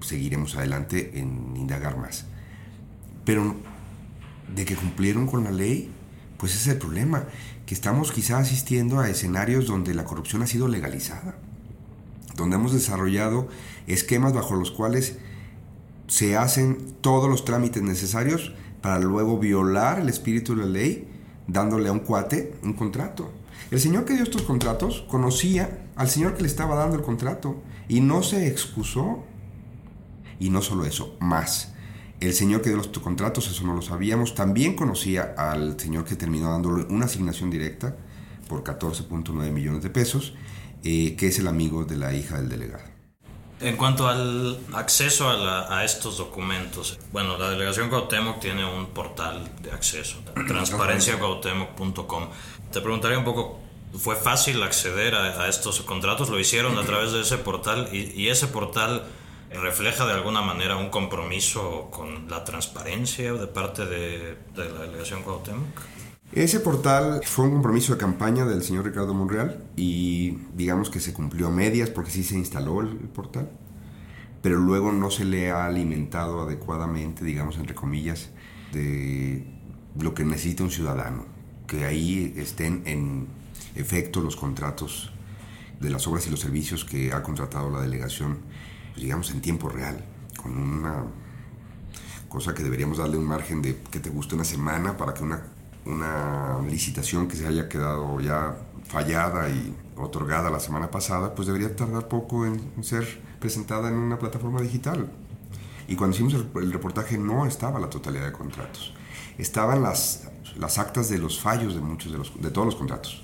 seguiremos 0.02 0.56
adelante 0.56 1.20
en 1.20 1.56
indagar 1.56 2.00
más. 2.00 2.26
Pero 3.26 3.56
de 4.56 4.66
que 4.66 4.76
cumplieron 4.76 5.28
con 5.28 5.44
la 5.44 5.52
ley, 5.52 5.92
pues 6.40 6.54
ese 6.54 6.62
es 6.62 6.68
el 6.74 6.80
problema, 6.80 7.26
que 7.68 7.76
estamos 7.76 8.12
quizá 8.12 8.40
asistiendo 8.40 9.00
a 9.00 9.08
escenarios 9.08 9.68
donde 9.68 9.94
la 9.94 10.06
corrupción 10.06 10.42
ha 10.42 10.48
sido 10.48 10.68
legalizada, 10.68 11.38
donde 12.36 12.56
hemos 12.56 12.74
desarrollado 12.74 13.50
esquemas 13.86 14.34
bajo 14.34 14.56
los 14.56 14.72
cuales 14.72 15.20
se 16.08 16.38
hacen 16.38 16.96
todos 17.02 17.30
los 17.30 17.46
trámites 17.46 17.84
necesarios 17.84 18.52
para 18.86 19.00
luego 19.00 19.40
violar 19.40 20.00
el 20.00 20.10
espíritu 20.10 20.54
de 20.54 20.62
la 20.62 20.70
ley 20.70 21.08
dándole 21.48 21.90
a 21.90 21.92
un 21.92 22.02
cuate 22.02 22.54
un 22.62 22.74
contrato. 22.74 23.32
El 23.72 23.80
señor 23.80 24.06
que 24.06 24.14
dio 24.14 24.22
estos 24.22 24.44
contratos 24.44 25.04
conocía 25.10 25.88
al 25.96 26.08
señor 26.08 26.36
que 26.36 26.44
le 26.44 26.48
estaba 26.48 26.76
dando 26.76 26.96
el 26.96 27.02
contrato 27.02 27.64
y 27.90 28.00
no 28.00 28.22
se 28.22 28.48
excusó. 28.48 29.24
Y 30.40 30.52
no 30.52 30.62
solo 30.62 30.86
eso, 30.86 31.18
más. 31.20 31.74
El 32.20 32.34
señor 32.34 32.62
que 32.62 32.70
dio 32.70 32.78
los 32.78 32.90
contratos, 32.90 33.48
eso 33.48 33.66
no 33.66 33.74
lo 33.74 33.82
sabíamos, 33.82 34.36
también 34.36 34.76
conocía 34.76 35.34
al 35.36 35.80
señor 35.80 36.06
que 36.06 36.16
terminó 36.16 36.52
dándole 36.52 36.84
una 36.84 37.06
asignación 37.06 37.50
directa 37.50 37.98
por 38.48 38.64
14.9 38.64 39.52
millones 39.52 39.82
de 39.82 39.90
pesos, 39.90 40.36
eh, 40.84 41.16
que 41.16 41.30
es 41.30 41.40
el 41.40 41.48
amigo 41.48 41.86
de 41.86 41.98
la 41.98 42.14
hija 42.14 42.38
del 42.38 42.50
delegado. 42.50 42.95
En 43.62 43.78
cuanto 43.78 44.08
al 44.08 44.60
acceso 44.74 45.30
a, 45.30 45.84
estos 45.86 46.18
documentos, 46.18 47.00
bueno, 47.14 47.38
la 47.38 47.50
delegación 47.50 47.90
Cuauhtémoc 47.90 48.42
tiene 48.42 48.66
un 48.66 48.88
portal 48.88 49.50
de 49.62 49.72
acceso, 49.72 50.18
transparenciacuauhtémoc.com. 50.48 52.30
Te 52.72 52.82
preguntaría 52.82 53.18
un 53.18 53.24
poco, 53.24 53.60
¿fue 53.98 54.18
fácil 54.18 54.62
acceder 54.62 55.16
a, 55.16 55.48
estos 55.48 55.80
contratos? 55.82 56.30
¿Lo 56.30 56.38
hicieron 56.38 56.78
a 56.78 56.84
través 56.84 57.14
de 57.14 57.22
ese 57.22 57.38
portal? 57.38 57.88
¿Y, 57.94 58.28
ese 58.28 58.48
portal 58.48 59.06
refleja 59.52 60.06
de 60.06 60.12
alguna 60.12 60.42
manera 60.42 60.76
un 60.76 60.90
compromiso 60.90 61.90
con 61.92 62.30
la 62.30 62.44
transparencia 62.44 63.32
de 63.32 63.48
parte 63.48 63.86
de, 63.86 64.38
de 64.54 64.70
la 64.70 64.82
delegación 64.82 65.24
Cuauhtémoc? 65.24 65.95
Ese 66.32 66.60
portal 66.60 67.22
fue 67.24 67.46
un 67.46 67.52
compromiso 67.52 67.94
de 67.94 68.00
campaña 68.00 68.46
del 68.46 68.64
señor 68.64 68.86
Ricardo 68.86 69.14
Monreal 69.14 69.64
y 69.78 70.32
digamos 70.54 70.90
que 70.90 71.00
se 71.00 71.14
cumplió 71.14 71.48
a 71.48 71.52
medias 71.52 71.90
porque 71.90 72.12
sí 72.12 72.24
se 72.24 72.36
instaló 72.36 72.82
el, 72.82 72.98
portal, 72.98 73.50
pero 74.42 74.58
luego 74.58 74.92
no 74.92 75.12
se 75.12 75.24
le 75.24 75.52
ha 75.52 75.66
alimentado 75.66 76.42
adecuadamente, 76.42 77.24
digamos 77.24 77.58
entre 77.58 77.76
comillas, 77.76 78.32
de 78.74 79.46
lo 79.98 80.14
que 80.14 80.26
necesita 80.26 80.64
un 80.64 80.72
ciudadano, 80.72 81.26
que 81.68 81.86
ahí 81.86 82.34
estén 82.36 82.82
en 82.86 83.28
efecto 83.76 84.20
los 84.20 84.36
contratos 84.36 85.14
de 85.80 85.90
las 85.90 86.06
obras 86.08 86.28
y 86.28 86.32
los 86.32 86.40
servicios 86.40 86.84
que 86.84 87.14
ha 87.14 87.24
contratado 87.24 87.70
la 87.70 87.82
delegación, 87.82 88.40
digamos 88.98 89.32
en 89.32 89.42
tiempo 89.42 89.70
real, 89.70 90.04
con 90.42 90.58
una 90.58 91.06
cosa 92.28 92.54
que 92.54 92.64
deberíamos 92.64 92.98
darle 92.98 93.18
un 93.18 93.26
margen 93.26 93.62
de 93.62 93.78
que 93.90 94.00
te 94.00 94.10
guste 94.10 94.36
una 94.36 94.44
semana 94.44 94.98
para 94.98 95.14
que 95.14 95.24
una 95.24 95.55
una 95.86 96.60
licitación 96.68 97.28
que 97.28 97.36
se 97.36 97.48
haya 97.48 97.70
quedado 97.70 98.20
ya 98.20 98.58
fallada 98.86 99.50
y 99.50 99.76
otorgada 99.98 100.50
la 100.50 100.60
semana 100.60 100.92
pasada, 100.92 101.34
pues 101.36 101.48
debería 101.48 101.76
tardar 101.76 102.08
poco 102.08 102.46
en 102.46 102.84
ser 102.84 103.22
presentada 103.40 103.90
en 103.90 103.96
una 103.96 104.20
plataforma 104.20 104.62
digital. 104.62 105.10
Y 105.88 105.96
cuando 105.96 106.16
hicimos 106.16 106.34
el, 106.34 106.72
reportaje 106.72 107.18
no 107.18 107.46
estaba 107.46 107.80
la 107.80 107.90
totalidad 107.90 108.26
de 108.26 108.32
contratos. 108.32 108.94
Estaban 109.38 109.84
las, 109.84 110.30
las 110.58 110.80
actas 110.80 111.10
de 111.10 111.20
los 111.20 111.40
fallos 111.40 111.76
de 111.76 111.82
muchos 111.82 112.12
de, 112.12 112.18
los, 112.18 112.42
de 112.42 112.50
todos 112.50 112.66
los 112.66 112.76
contratos. 112.76 113.24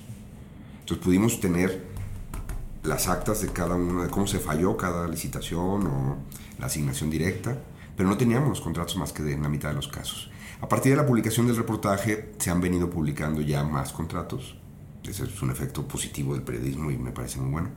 Entonces 0.80 1.04
pudimos 1.04 1.40
tener 1.40 1.90
las 2.84 3.08
actas 3.08 3.42
de 3.42 3.48
cada 3.48 3.74
uno, 3.74 4.02
de 4.02 4.10
cómo 4.10 4.26
se 4.26 4.38
falló 4.38 4.76
cada 4.76 5.06
licitación 5.08 5.86
o 5.86 6.16
la 6.58 6.66
asignación 6.66 7.10
directa, 7.10 7.58
pero 8.02 8.10
no 8.10 8.18
teníamos 8.18 8.48
los 8.48 8.60
contratos 8.60 8.96
más 8.96 9.12
que 9.12 9.22
de, 9.22 9.34
en 9.34 9.44
la 9.44 9.48
mitad 9.48 9.68
de 9.68 9.76
los 9.76 9.86
casos. 9.86 10.28
A 10.60 10.68
partir 10.68 10.90
de 10.90 10.96
la 10.96 11.06
publicación 11.06 11.46
del 11.46 11.54
reportaje 11.54 12.32
se 12.36 12.50
han 12.50 12.60
venido 12.60 12.90
publicando 12.90 13.40
ya 13.40 13.62
más 13.62 13.92
contratos. 13.92 14.56
Ese 15.04 15.22
es 15.22 15.40
un 15.40 15.52
efecto 15.52 15.86
positivo 15.86 16.34
del 16.34 16.42
periodismo 16.42 16.90
y 16.90 16.98
me 16.98 17.12
parece 17.12 17.38
muy 17.38 17.52
bueno. 17.52 17.70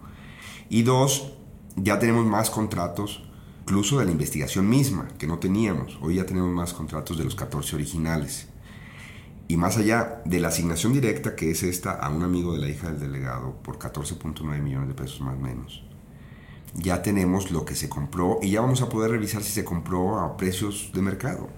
Y 0.67 0.81
dos, 0.81 1.33
ya 1.75 1.99
tenemos 1.99 2.25
más 2.25 2.49
contratos, 2.49 3.21
incluso 3.61 3.99
de 3.99 4.05
la 4.05 4.11
investigación 4.13 4.67
misma, 4.67 5.09
que 5.19 5.27
no 5.27 5.37
teníamos. 5.37 5.99
Hoy 6.01 6.15
ya 6.15 6.25
tenemos 6.25 6.49
más 6.49 6.73
contratos 6.73 7.15
de 7.19 7.23
los 7.23 7.35
14 7.35 7.75
originales. 7.75 8.47
Y 9.47 9.57
más 9.57 9.77
allá 9.77 10.23
de 10.25 10.39
la 10.39 10.47
asignación 10.47 10.91
directa, 10.91 11.35
que 11.35 11.51
es 11.51 11.61
esta 11.61 11.91
a 11.91 12.09
un 12.09 12.23
amigo 12.23 12.53
de 12.53 12.61
la 12.61 12.67
hija 12.67 12.89
del 12.89 12.99
delegado 12.99 13.61
por 13.61 13.77
14.9 13.77 14.59
millones 14.59 14.87
de 14.87 14.95
pesos 14.95 15.21
más 15.21 15.35
o 15.35 15.39
menos, 15.39 15.83
ya 16.75 17.01
tenemos 17.01 17.51
lo 17.51 17.65
que 17.65 17.75
se 17.75 17.89
compró 17.89 18.39
y 18.41 18.51
ya 18.51 18.61
vamos 18.61 18.81
a 18.81 18.89
poder 18.89 19.11
revisar 19.11 19.43
si 19.43 19.51
se 19.51 19.63
compró 19.63 20.19
a 20.19 20.37
precios 20.37 20.91
de 20.93 21.01
mercado 21.01 21.49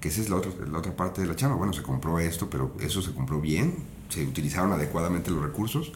que 0.00 0.08
esa 0.08 0.20
es 0.20 0.30
la 0.30 0.36
otra, 0.36 0.52
la 0.70 0.78
otra 0.78 0.94
parte 0.94 1.20
de 1.20 1.26
la 1.26 1.36
chama. 1.36 1.56
Bueno, 1.56 1.72
se 1.72 1.82
compró 1.82 2.18
esto, 2.18 2.48
pero 2.48 2.74
eso 2.80 3.02
se 3.02 3.12
compró 3.12 3.40
bien, 3.40 3.74
se 4.08 4.24
utilizaron 4.24 4.72
adecuadamente 4.72 5.30
los 5.30 5.42
recursos. 5.42 5.92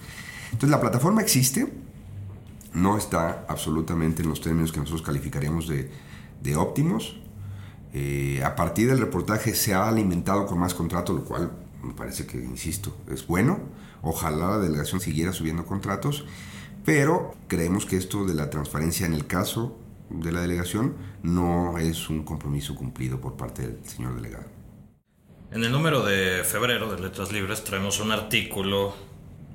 Entonces 0.46 0.70
la 0.70 0.80
plataforma 0.80 1.22
existe, 1.22 1.72
no 2.74 2.96
está 2.98 3.44
absolutamente 3.48 4.22
en 4.22 4.28
los 4.28 4.40
términos 4.40 4.72
que 4.72 4.80
nosotros 4.80 5.02
calificaríamos 5.02 5.68
de, 5.68 5.90
de 6.42 6.56
óptimos. 6.56 7.16
Eh, 7.94 8.42
a 8.44 8.56
partir 8.56 8.88
del 8.88 8.98
reportaje 8.98 9.54
se 9.54 9.74
ha 9.74 9.88
alimentado 9.88 10.46
con 10.46 10.58
más 10.58 10.74
contratos, 10.74 11.14
lo 11.14 11.24
cual 11.24 11.52
me 11.82 11.92
parece 11.94 12.26
que, 12.26 12.38
insisto, 12.38 12.96
es 13.10 13.26
bueno. 13.26 13.60
Ojalá 14.02 14.48
la 14.48 14.58
delegación 14.58 15.00
siguiera 15.00 15.32
subiendo 15.32 15.64
contratos, 15.64 16.24
pero 16.84 17.34
creemos 17.48 17.86
que 17.86 17.96
esto 17.96 18.24
de 18.24 18.34
la 18.34 18.50
transparencia 18.50 19.06
en 19.06 19.14
el 19.14 19.26
caso 19.26 19.78
de 20.10 20.32
la 20.32 20.40
delegación 20.40 20.96
no 21.22 21.78
es 21.78 22.10
un 22.10 22.24
compromiso 22.24 22.74
cumplido 22.74 23.20
por 23.20 23.36
parte 23.36 23.66
del 23.66 23.84
señor 23.84 24.16
delegado. 24.16 24.46
En 25.50 25.64
el 25.64 25.70
número 25.70 26.02
de 26.02 26.44
febrero 26.44 26.90
de 26.90 27.00
Letras 27.00 27.30
Libres 27.30 27.62
traemos 27.62 28.00
un 28.00 28.10
artículo 28.10 28.94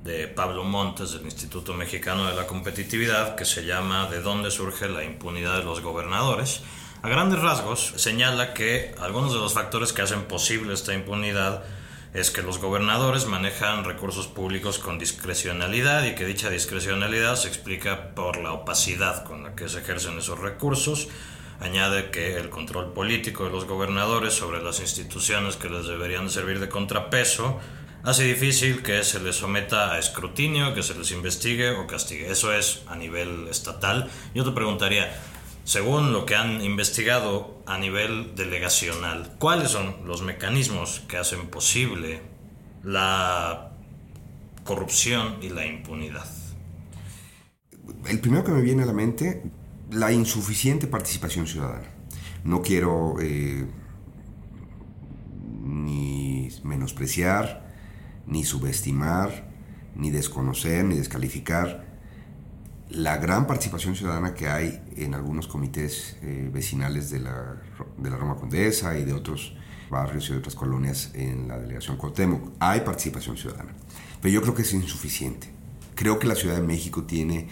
de 0.04 0.28
Pablo 0.28 0.64
Montes 0.64 1.12
del 1.12 1.24
Instituto 1.24 1.74
Mexicano 1.74 2.26
de 2.26 2.34
la 2.34 2.46
Competitividad 2.46 3.34
que 3.34 3.44
se 3.44 3.64
llama 3.64 4.08
¿De 4.08 4.20
dónde 4.20 4.50
surge 4.50 4.88
la 4.88 5.04
impunidad 5.04 5.58
de 5.58 5.64
los 5.64 5.82
gobernadores? 5.82 6.62
A 7.02 7.08
grandes 7.08 7.40
rasgos 7.40 7.94
señala 7.96 8.54
que 8.54 8.94
algunos 9.00 9.32
de 9.32 9.38
los 9.38 9.54
factores 9.54 9.92
que 9.92 10.02
hacen 10.02 10.22
posible 10.22 10.74
esta 10.74 10.94
impunidad 10.94 11.64
es 12.14 12.30
que 12.30 12.42
los 12.42 12.58
gobernadores 12.58 13.26
manejan 13.26 13.84
recursos 13.84 14.26
públicos 14.26 14.78
con 14.78 14.98
discrecionalidad 14.98 16.04
y 16.04 16.14
que 16.14 16.24
dicha 16.24 16.48
discrecionalidad 16.48 17.36
se 17.36 17.48
explica 17.48 18.14
por 18.14 18.38
la 18.38 18.52
opacidad 18.52 19.24
con 19.24 19.42
la 19.42 19.54
que 19.54 19.68
se 19.68 19.80
ejercen 19.80 20.18
esos 20.18 20.38
recursos. 20.38 21.08
Añade 21.60 22.10
que 22.10 22.36
el 22.36 22.50
control 22.50 22.92
político 22.92 23.44
de 23.44 23.50
los 23.50 23.66
gobernadores 23.66 24.32
sobre 24.32 24.62
las 24.62 24.80
instituciones 24.80 25.56
que 25.56 25.68
les 25.68 25.86
deberían 25.86 26.30
servir 26.30 26.60
de 26.60 26.68
contrapeso 26.68 27.58
hace 28.04 28.24
difícil 28.24 28.82
que 28.82 29.02
se 29.02 29.20
les 29.20 29.36
someta 29.36 29.92
a 29.92 29.98
escrutinio, 29.98 30.72
que 30.72 30.82
se 30.82 30.94
les 30.94 31.10
investigue 31.10 31.70
o 31.70 31.86
castigue. 31.86 32.30
Eso 32.30 32.52
es 32.52 32.82
a 32.86 32.96
nivel 32.96 33.48
estatal. 33.48 34.08
Yo 34.34 34.44
te 34.44 34.52
preguntaría, 34.52 35.12
según 35.68 36.14
lo 36.14 36.24
que 36.24 36.34
han 36.34 36.62
investigado 36.62 37.62
a 37.66 37.76
nivel 37.76 38.34
delegacional, 38.34 39.34
¿cuáles 39.38 39.72
son 39.72 39.96
los 40.06 40.22
mecanismos 40.22 41.00
que 41.06 41.18
hacen 41.18 41.48
posible 41.48 42.22
la 42.82 43.72
corrupción 44.64 45.36
y 45.42 45.50
la 45.50 45.66
impunidad? 45.66 46.26
El 48.06 48.18
primero 48.20 48.44
que 48.44 48.52
me 48.52 48.62
viene 48.62 48.84
a 48.84 48.86
la 48.86 48.94
mente, 48.94 49.42
la 49.90 50.10
insuficiente 50.10 50.86
participación 50.86 51.46
ciudadana. 51.46 51.90
No 52.44 52.62
quiero 52.62 53.16
eh, 53.20 53.66
ni 55.64 56.48
menospreciar, 56.64 57.74
ni 58.26 58.42
subestimar, 58.42 59.50
ni 59.94 60.10
desconocer, 60.10 60.86
ni 60.86 60.96
descalificar 60.96 61.87
la 62.90 63.18
gran 63.18 63.46
participación 63.46 63.94
ciudadana 63.94 64.34
que 64.34 64.48
hay 64.48 64.80
en 64.96 65.14
algunos 65.14 65.46
comités 65.46 66.16
eh, 66.22 66.50
vecinales 66.52 67.10
de 67.10 67.20
la, 67.20 67.60
de 67.96 68.10
la 68.10 68.16
Roma 68.16 68.36
Condesa 68.36 68.96
y 68.98 69.04
de 69.04 69.12
otros 69.12 69.54
barrios 69.90 70.28
y 70.28 70.32
de 70.32 70.38
otras 70.38 70.54
colonias 70.54 71.10
en 71.14 71.48
la 71.48 71.58
delegación 71.58 71.96
Cuauhtémoc. 71.96 72.52
Hay 72.60 72.80
participación 72.80 73.36
ciudadana, 73.36 73.72
pero 74.20 74.32
yo 74.32 74.42
creo 74.42 74.54
que 74.54 74.62
es 74.62 74.72
insuficiente. 74.72 75.48
Creo 75.94 76.18
que 76.18 76.26
la 76.26 76.34
Ciudad 76.34 76.56
de 76.56 76.62
México 76.62 77.04
tiene 77.04 77.48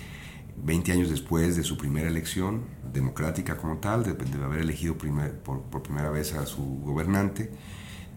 20 0.65 0.93
años 0.93 1.11
después 1.11 1.57
de 1.57 1.65
su 1.65 1.77
primera 1.77 2.09
elección 2.09 2.65
democrática 2.93 3.57
como 3.57 3.79
tal, 3.79 4.05
de, 4.05 4.43
haber 4.43 4.61
elegido 4.61 4.97
por, 4.97 5.63
por, 5.63 5.83
primera 5.83 6.11
vez 6.11 6.33
a 6.33 6.47
su 6.47 6.63
gobernante, 6.63 7.51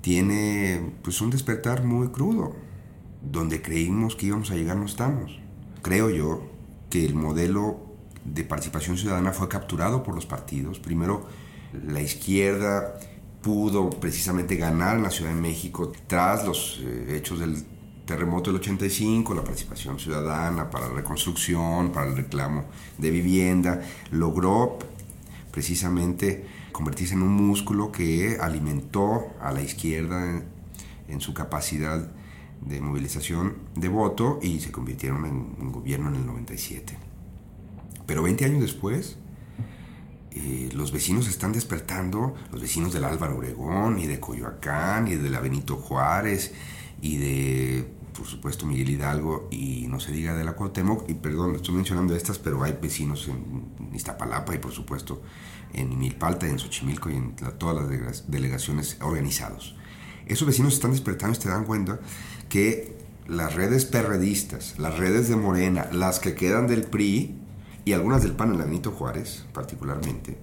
tiene 0.01 0.93
pues 1.01 1.19
un 1.19 1.31
despertar 1.31 1.83
muy 1.83 2.09
crudo. 2.09 2.55
Donde 3.21 3.61
creímos 3.61 4.15
que 4.15 4.27
íbamos 4.27 4.49
a 4.51 4.55
llegar 4.55 4.77
no 4.77 4.85
estamos. 4.85 5.41
Creo 5.81 6.09
yo 6.09 6.58
que 6.89 7.05
el 7.05 7.15
modelo 7.15 7.79
de 8.25 8.43
participación 8.43 8.97
ciudadana 8.97 9.31
fue 9.31 9.47
capturado 9.47 10.03
por 10.03 10.15
los 10.15 10.25
partidos. 10.25 10.79
Primero, 10.79 11.27
la 11.87 12.01
izquierda 12.01 12.95
pudo 13.41 13.89
precisamente 13.89 14.55
ganar 14.55 14.97
en 14.97 15.03
la 15.03 15.11
Ciudad 15.11 15.33
de 15.33 15.39
México 15.39 15.91
tras 16.07 16.45
los 16.45 16.79
eh, 16.83 17.17
hechos 17.17 17.39
del 17.39 17.63
terremoto 18.05 18.51
del 18.51 18.59
85, 18.59 19.35
la 19.35 19.43
participación 19.43 19.99
ciudadana 19.99 20.69
para 20.69 20.87
la 20.87 20.95
reconstrucción, 20.95 21.91
para 21.91 22.07
el 22.07 22.17
reclamo 22.17 22.65
de 22.97 23.11
vivienda, 23.11 23.81
logró 24.11 24.79
precisamente 25.51 26.45
convertirse 26.71 27.13
en 27.13 27.21
un 27.21 27.33
músculo 27.33 27.91
que 27.91 28.37
alimentó 28.41 29.27
a 29.39 29.51
la 29.51 29.61
izquierda 29.61 30.41
en 31.07 31.21
su 31.21 31.33
capacidad 31.33 32.09
de 32.61 32.81
movilización 32.81 33.57
de 33.75 33.87
voto 33.87 34.39
y 34.41 34.59
se 34.59 34.71
convirtieron 34.71 35.25
en 35.25 35.71
gobierno 35.71 36.09
en 36.09 36.15
el 36.15 36.25
97. 36.25 36.97
Pero 38.05 38.23
20 38.23 38.45
años 38.45 38.61
después, 38.61 39.17
eh, 40.31 40.69
los 40.73 40.91
vecinos 40.91 41.27
están 41.27 41.53
despertando, 41.53 42.35
los 42.51 42.61
vecinos 42.61 42.93
del 42.93 43.03
Álvaro 43.03 43.37
Obregón 43.37 43.99
y 43.99 44.05
de 44.05 44.19
Coyoacán 44.19 45.07
y 45.07 45.15
de 45.15 45.29
la 45.29 45.39
Benito 45.39 45.75
Juárez 45.77 46.53
y 47.01 47.17
de, 47.17 47.91
por 48.15 48.27
supuesto, 48.27 48.65
Miguel 48.65 48.91
Hidalgo 48.91 49.47
y 49.49 49.87
no 49.87 49.99
se 49.99 50.11
diga 50.11 50.35
de 50.35 50.43
la 50.43 50.53
Cuauhtémoc, 50.53 51.09
y 51.09 51.15
perdón, 51.15 51.55
estoy 51.55 51.73
mencionando 51.75 52.15
estas, 52.15 52.37
pero 52.37 52.63
hay 52.63 52.77
vecinos 52.79 53.27
en 53.27 53.95
Iztapalapa 53.95 54.53
y 54.53 54.59
por 54.59 54.71
supuesto 54.71 55.21
en 55.73 55.97
Milpalta, 55.97 56.47
en 56.47 56.59
Xochimilco 56.59 57.09
y 57.09 57.15
en 57.15 57.35
todas 57.57 57.89
las 57.89 58.29
delegaciones 58.29 58.97
organizados. 59.01 59.75
Esos 60.29 60.47
vecinos 60.47 60.75
están 60.75 60.91
despertando 60.91 61.37
y 61.37 61.41
se 61.41 61.49
dan 61.49 61.65
cuenta 61.65 61.99
que 62.47 62.95
las 63.27 63.55
redes 63.55 63.85
perredistas, 63.85 64.79
las 64.79 64.97
redes 64.97 65.27
de 65.27 65.35
Morena, 65.35 65.89
las 65.91 66.19
que 66.19 66.35
quedan 66.35 66.67
del 66.67 66.83
PRI 66.83 67.35
y 67.83 67.93
algunas 67.93 68.21
del 68.21 68.33
PAN, 68.33 68.51
el 68.51 68.59
Benito 68.59 68.91
Juárez 68.91 69.45
particularmente, 69.53 70.37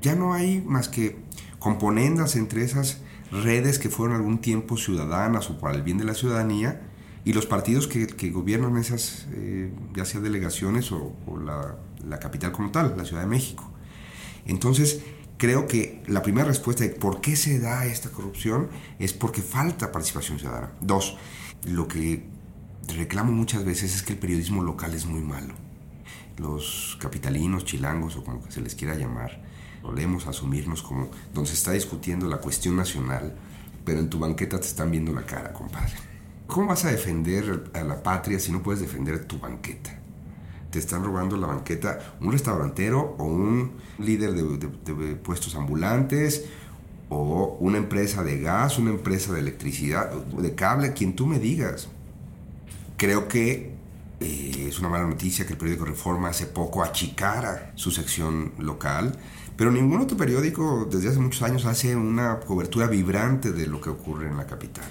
ya 0.00 0.14
no 0.14 0.32
hay 0.32 0.62
más 0.62 0.88
que 0.88 1.18
componendas 1.58 2.36
entre 2.36 2.64
esas 2.64 2.98
redes 3.32 3.78
que 3.80 3.88
fueron 3.88 4.16
algún 4.16 4.40
tiempo 4.40 4.76
ciudadanas 4.76 5.50
o 5.50 5.58
para 5.58 5.74
el 5.74 5.82
bien 5.82 5.98
de 5.98 6.04
la 6.04 6.14
ciudadanía 6.14 6.80
y 7.24 7.32
los 7.32 7.46
partidos 7.46 7.88
que, 7.88 8.30
gobiernan 8.30 8.76
esas, 8.76 9.26
eh, 9.32 9.72
ya 9.94 10.04
sea 10.04 10.20
delegaciones 10.20 10.92
o, 10.92 11.12
la, 11.44 11.76
la 12.06 12.18
capital 12.20 12.52
como 12.52 12.70
tal, 12.70 12.94
la 12.96 13.04
Ciudad 13.04 13.22
de 13.22 13.28
México. 13.28 13.70
Entonces, 14.46 15.02
creo 15.38 15.66
que 15.66 16.02
la 16.06 16.22
primera 16.22 16.46
respuesta 16.46 16.84
de 16.84 16.90
por 16.90 17.20
qué 17.20 17.36
se 17.36 17.58
da 17.60 17.86
esta 17.86 18.10
corrupción 18.10 18.68
es 18.98 19.12
porque 19.14 19.40
falta 19.40 19.90
participación 19.90 20.38
ciudadana. 20.38 20.72
Dos, 20.80 21.16
lo 21.64 21.88
que 21.88 22.24
reclamo 22.88 23.32
muchas 23.32 23.64
veces 23.64 23.94
es 23.94 24.02
que 24.02 24.14
el 24.14 24.18
periodismo 24.18 24.62
local 24.62 24.92
es 24.94 25.06
muy 25.06 25.20
malo. 25.20 25.54
Los 26.36 26.98
capitalinos, 27.00 27.64
chilangos 27.64 28.16
o 28.16 28.24
como 28.24 28.42
que 28.42 28.52
se 28.52 28.60
les 28.60 28.74
quiera 28.74 28.94
llamar, 28.94 29.42
solemos 29.80 30.26
asumirnos 30.26 30.82
como 30.82 31.10
donde 31.32 31.48
se 31.48 31.56
está 31.56 31.72
discutiendo 31.72 32.28
la 32.28 32.38
cuestión 32.38 32.76
nacional, 32.76 33.36
pero 33.84 34.00
en 34.00 34.10
tu 34.10 34.18
banqueta 34.18 34.60
te 34.60 34.66
están 34.66 34.90
viendo 34.90 35.12
la 35.12 35.24
cara, 35.24 35.52
compadre. 35.52 35.94
¿Cómo 36.46 36.68
vas 36.68 36.84
a 36.84 36.90
defender 36.90 37.70
a 37.74 37.82
la 37.82 38.02
patria 38.02 38.40
si 38.40 38.50
no 38.50 38.62
puedes 38.62 38.80
defender 38.80 39.24
tu 39.24 39.38
banqueta? 39.38 40.00
Te 40.70 40.78
están 40.78 41.02
robando 41.02 41.36
la 41.36 41.46
banqueta 41.46 42.16
un 42.20 42.32
restaurantero 42.32 43.16
o 43.18 43.24
un 43.24 43.72
líder 43.98 44.32
de, 44.34 45.14
puestos 45.16 45.54
ambulantes 45.54 46.44
o 47.08 47.56
una 47.60 47.78
empresa 47.78 48.22
de 48.22 48.40
gas, 48.40 48.78
una 48.78 48.90
empresa 48.90 49.32
de 49.32 49.40
electricidad, 49.40 50.12
de 50.12 50.54
cable, 50.54 50.92
quien 50.92 51.16
tú 51.16 51.26
me 51.26 51.38
digas. 51.38 51.88
Creo 52.98 53.28
que 53.28 53.78
eh, 54.20 54.66
es 54.68 54.78
una 54.80 54.88
mala 54.88 55.06
noticia 55.06 55.46
que 55.46 55.52
el 55.52 55.58
periódico 55.58 55.84
Reforma 55.84 56.28
hace 56.28 56.46
poco 56.46 56.82
achicara 56.82 57.72
su 57.76 57.90
sección 57.90 58.52
local, 58.58 59.18
pero 59.56 59.70
ningún 59.70 60.00
otro 60.00 60.16
periódico 60.16 60.88
desde 60.90 61.08
hace 61.08 61.18
muchos 61.18 61.42
años 61.42 61.64
hace 61.64 61.96
una 61.96 62.40
cobertura 62.40 62.88
vibrante 62.88 63.52
de 63.52 63.66
lo 63.66 63.80
que 63.80 63.90
ocurre 63.90 64.28
en 64.28 64.36
la 64.36 64.46
capital. 64.46 64.88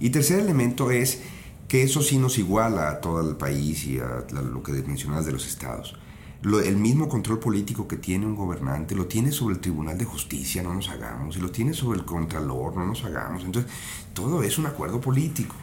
Y 0.00 0.10
tercer 0.10 0.40
elemento 0.40 0.90
es 0.90 1.20
que 1.68 1.82
eso 1.82 2.02
sí 2.02 2.18
nos 2.18 2.38
iguala 2.38 2.90
a 2.90 3.00
todo 3.00 3.28
el 3.28 3.36
país 3.36 3.86
y 3.86 3.98
a 3.98 4.24
lo 4.32 4.62
que 4.62 4.72
mencionabas 4.72 5.26
de 5.26 5.32
los 5.32 5.46
estados. 5.46 5.96
el 6.42 6.76
mismo 6.76 7.08
control 7.08 7.38
político 7.38 7.86
que 7.86 7.96
tiene 7.96 8.26
un 8.26 8.34
gobernante 8.34 8.94
lo 8.94 9.06
tiene 9.06 9.32
sobre 9.32 9.54
el 9.54 9.60
Tribunal 9.60 9.96
de 9.96 10.04
Justicia, 10.04 10.62
no 10.62 10.74
nos 10.74 10.88
hagamos, 10.88 11.36
y 11.36 11.40
lo 11.40 11.50
tiene 11.50 11.72
sobre 11.72 11.98
el 11.98 12.04
Contralor, 12.04 12.76
no 12.76 12.84
nos 12.84 13.04
hagamos. 13.04 13.44
Entonces, 13.44 13.70
todo 14.12 14.42
es 14.42 14.58
un 14.58 14.66
acuerdo 14.66 15.00
político. 15.00 15.54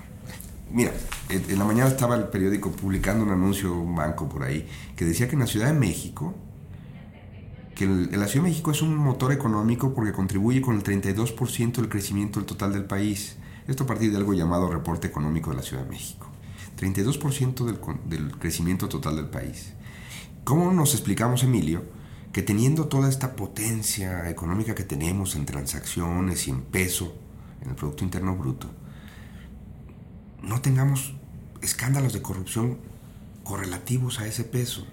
Mira, 0.72 0.94
en 1.29 1.58
la 1.58 1.65
mañana 1.65 1.89
estaba 1.89 2.15
el 2.15 2.25
periódico 2.25 2.72
publicando 2.72 3.24
un 3.24 3.32
anuncio, 3.32 3.74
un 3.74 3.96
banco 3.96 4.29
por 4.29 4.44
ahí, 4.44 4.68
que 4.96 5.03
decía 5.03 5.27
que 5.27 5.34
en 5.34 5.39
la 5.39 5.48
Ciudad 5.48 5.68
de 5.68 5.74
México, 5.74 6.36
que 7.75 7.86
en 7.86 8.20
la 8.20 8.27
Ciudad 8.27 8.44
de 8.44 8.50
México 8.50 8.72
es 8.72 8.82
un 8.82 8.96
motor 8.96 9.32
económico 9.32 9.94
porque 9.94 10.12
contribuye 10.12 10.62
con 10.62 10.75
el 10.75 10.84
32% 10.84 11.75
del 11.77 11.89
crecimiento 11.89 12.39
del 12.39 12.46
total 12.46 12.74
del 12.74 12.86
país. 12.86 13.38
Esto 13.69 13.83
a 13.83 13.88
partir 13.88 14.09
de 14.09 14.17
algo 14.17 14.33
llamado 14.33 14.67
Reporte 14.67 15.05
Económico 15.05 15.51
de 15.51 15.57
la 15.57 15.61
Ciudad 15.61 15.83
de 15.83 15.91
México. 15.91 16.25
32% 16.79 17.65
del, 17.65 17.79
del 18.09 18.35
crecimiento 18.39 18.89
total 18.89 19.15
del 19.15 19.29
país. 19.29 19.73
¿Cómo 20.43 20.71
nos 20.71 20.95
explicamos, 20.95 21.43
Emilio, 21.43 21.83
que 22.33 22.41
teniendo 22.41 22.88
toda 22.88 23.07
esta 23.07 23.35
potencia 23.35 24.27
económica 24.27 24.73
que 24.73 24.85
tenemos 24.85 25.35
en 25.35 25.45
transacciones 25.45 26.47
y 26.47 26.49
en 26.49 26.61
peso 26.61 27.15
en 27.61 27.69
el 27.69 27.75
Producto 27.75 28.03
Interno 28.03 28.35
Bruto, 28.35 28.71
no 30.41 30.61
tengamos 30.61 31.13
escándalos 31.61 32.13
de 32.13 32.23
corrupción 32.23 32.79
correlativos 33.43 34.19
a 34.19 34.25
ese 34.25 34.45
peso. 34.45 34.88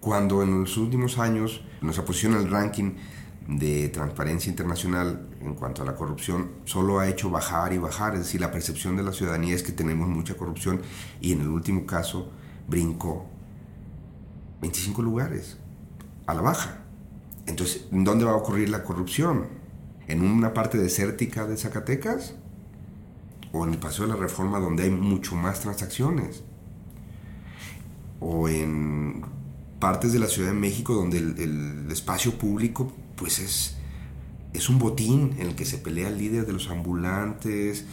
Cuando 0.00 0.42
en 0.42 0.60
los 0.60 0.76
últimos 0.76 1.18
años 1.18 1.62
nuestra 1.80 2.04
posición 2.04 2.34
en 2.34 2.40
el 2.40 2.50
ranking 2.50 2.92
de 3.48 3.88
transparencia 3.88 4.50
internacional 4.50 5.28
en 5.40 5.54
cuanto 5.54 5.82
a 5.82 5.84
la 5.84 5.94
corrupción 5.94 6.50
solo 6.64 6.98
ha 6.98 7.08
hecho 7.08 7.30
bajar 7.30 7.72
y 7.72 7.78
bajar, 7.78 8.14
es 8.14 8.20
decir, 8.20 8.40
la 8.40 8.50
percepción 8.50 8.96
de 8.96 9.02
la 9.02 9.12
ciudadanía 9.12 9.54
es 9.54 9.62
que 9.62 9.72
tenemos 9.72 10.08
mucha 10.08 10.34
corrupción 10.34 10.80
y 11.20 11.32
en 11.32 11.42
el 11.42 11.48
último 11.48 11.86
caso 11.86 12.30
brincó 12.68 13.26
25 14.62 15.02
lugares 15.02 15.58
a 16.26 16.34
la 16.34 16.40
baja. 16.40 16.82
Entonces, 17.46 17.86
¿dónde 17.92 18.24
va 18.24 18.32
a 18.32 18.36
ocurrir 18.36 18.68
la 18.68 18.82
corrupción? 18.82 19.46
¿En 20.08 20.22
una 20.22 20.52
parte 20.52 20.78
desértica 20.78 21.46
de 21.46 21.56
Zacatecas? 21.56 22.34
o 23.52 23.64
en 23.64 23.72
el 23.72 23.78
Paseo 23.78 24.06
de 24.06 24.12
la 24.12 24.18
Reforma 24.18 24.58
donde 24.58 24.84
hay 24.84 24.90
mucho 24.90 25.34
más 25.34 25.60
transacciones, 25.60 26.42
o 28.20 28.48
en 28.48 29.24
partes 29.78 30.12
de 30.12 30.18
la 30.18 30.26
Ciudad 30.26 30.48
de 30.48 30.54
México 30.54 30.94
donde 30.94 31.18
el, 31.18 31.86
espacio 31.90 32.36
público 32.36 32.92
pues 33.16 33.38
es, 33.38 33.76
es 34.52 34.68
un 34.68 34.78
botín 34.78 35.34
en 35.38 35.48
el 35.48 35.54
que 35.54 35.64
se 35.64 35.78
pelea 35.78 36.08
el 36.08 36.18
líder 36.18 36.46
de 36.46 36.52
los 36.52 36.68
ambulantes 36.68 37.84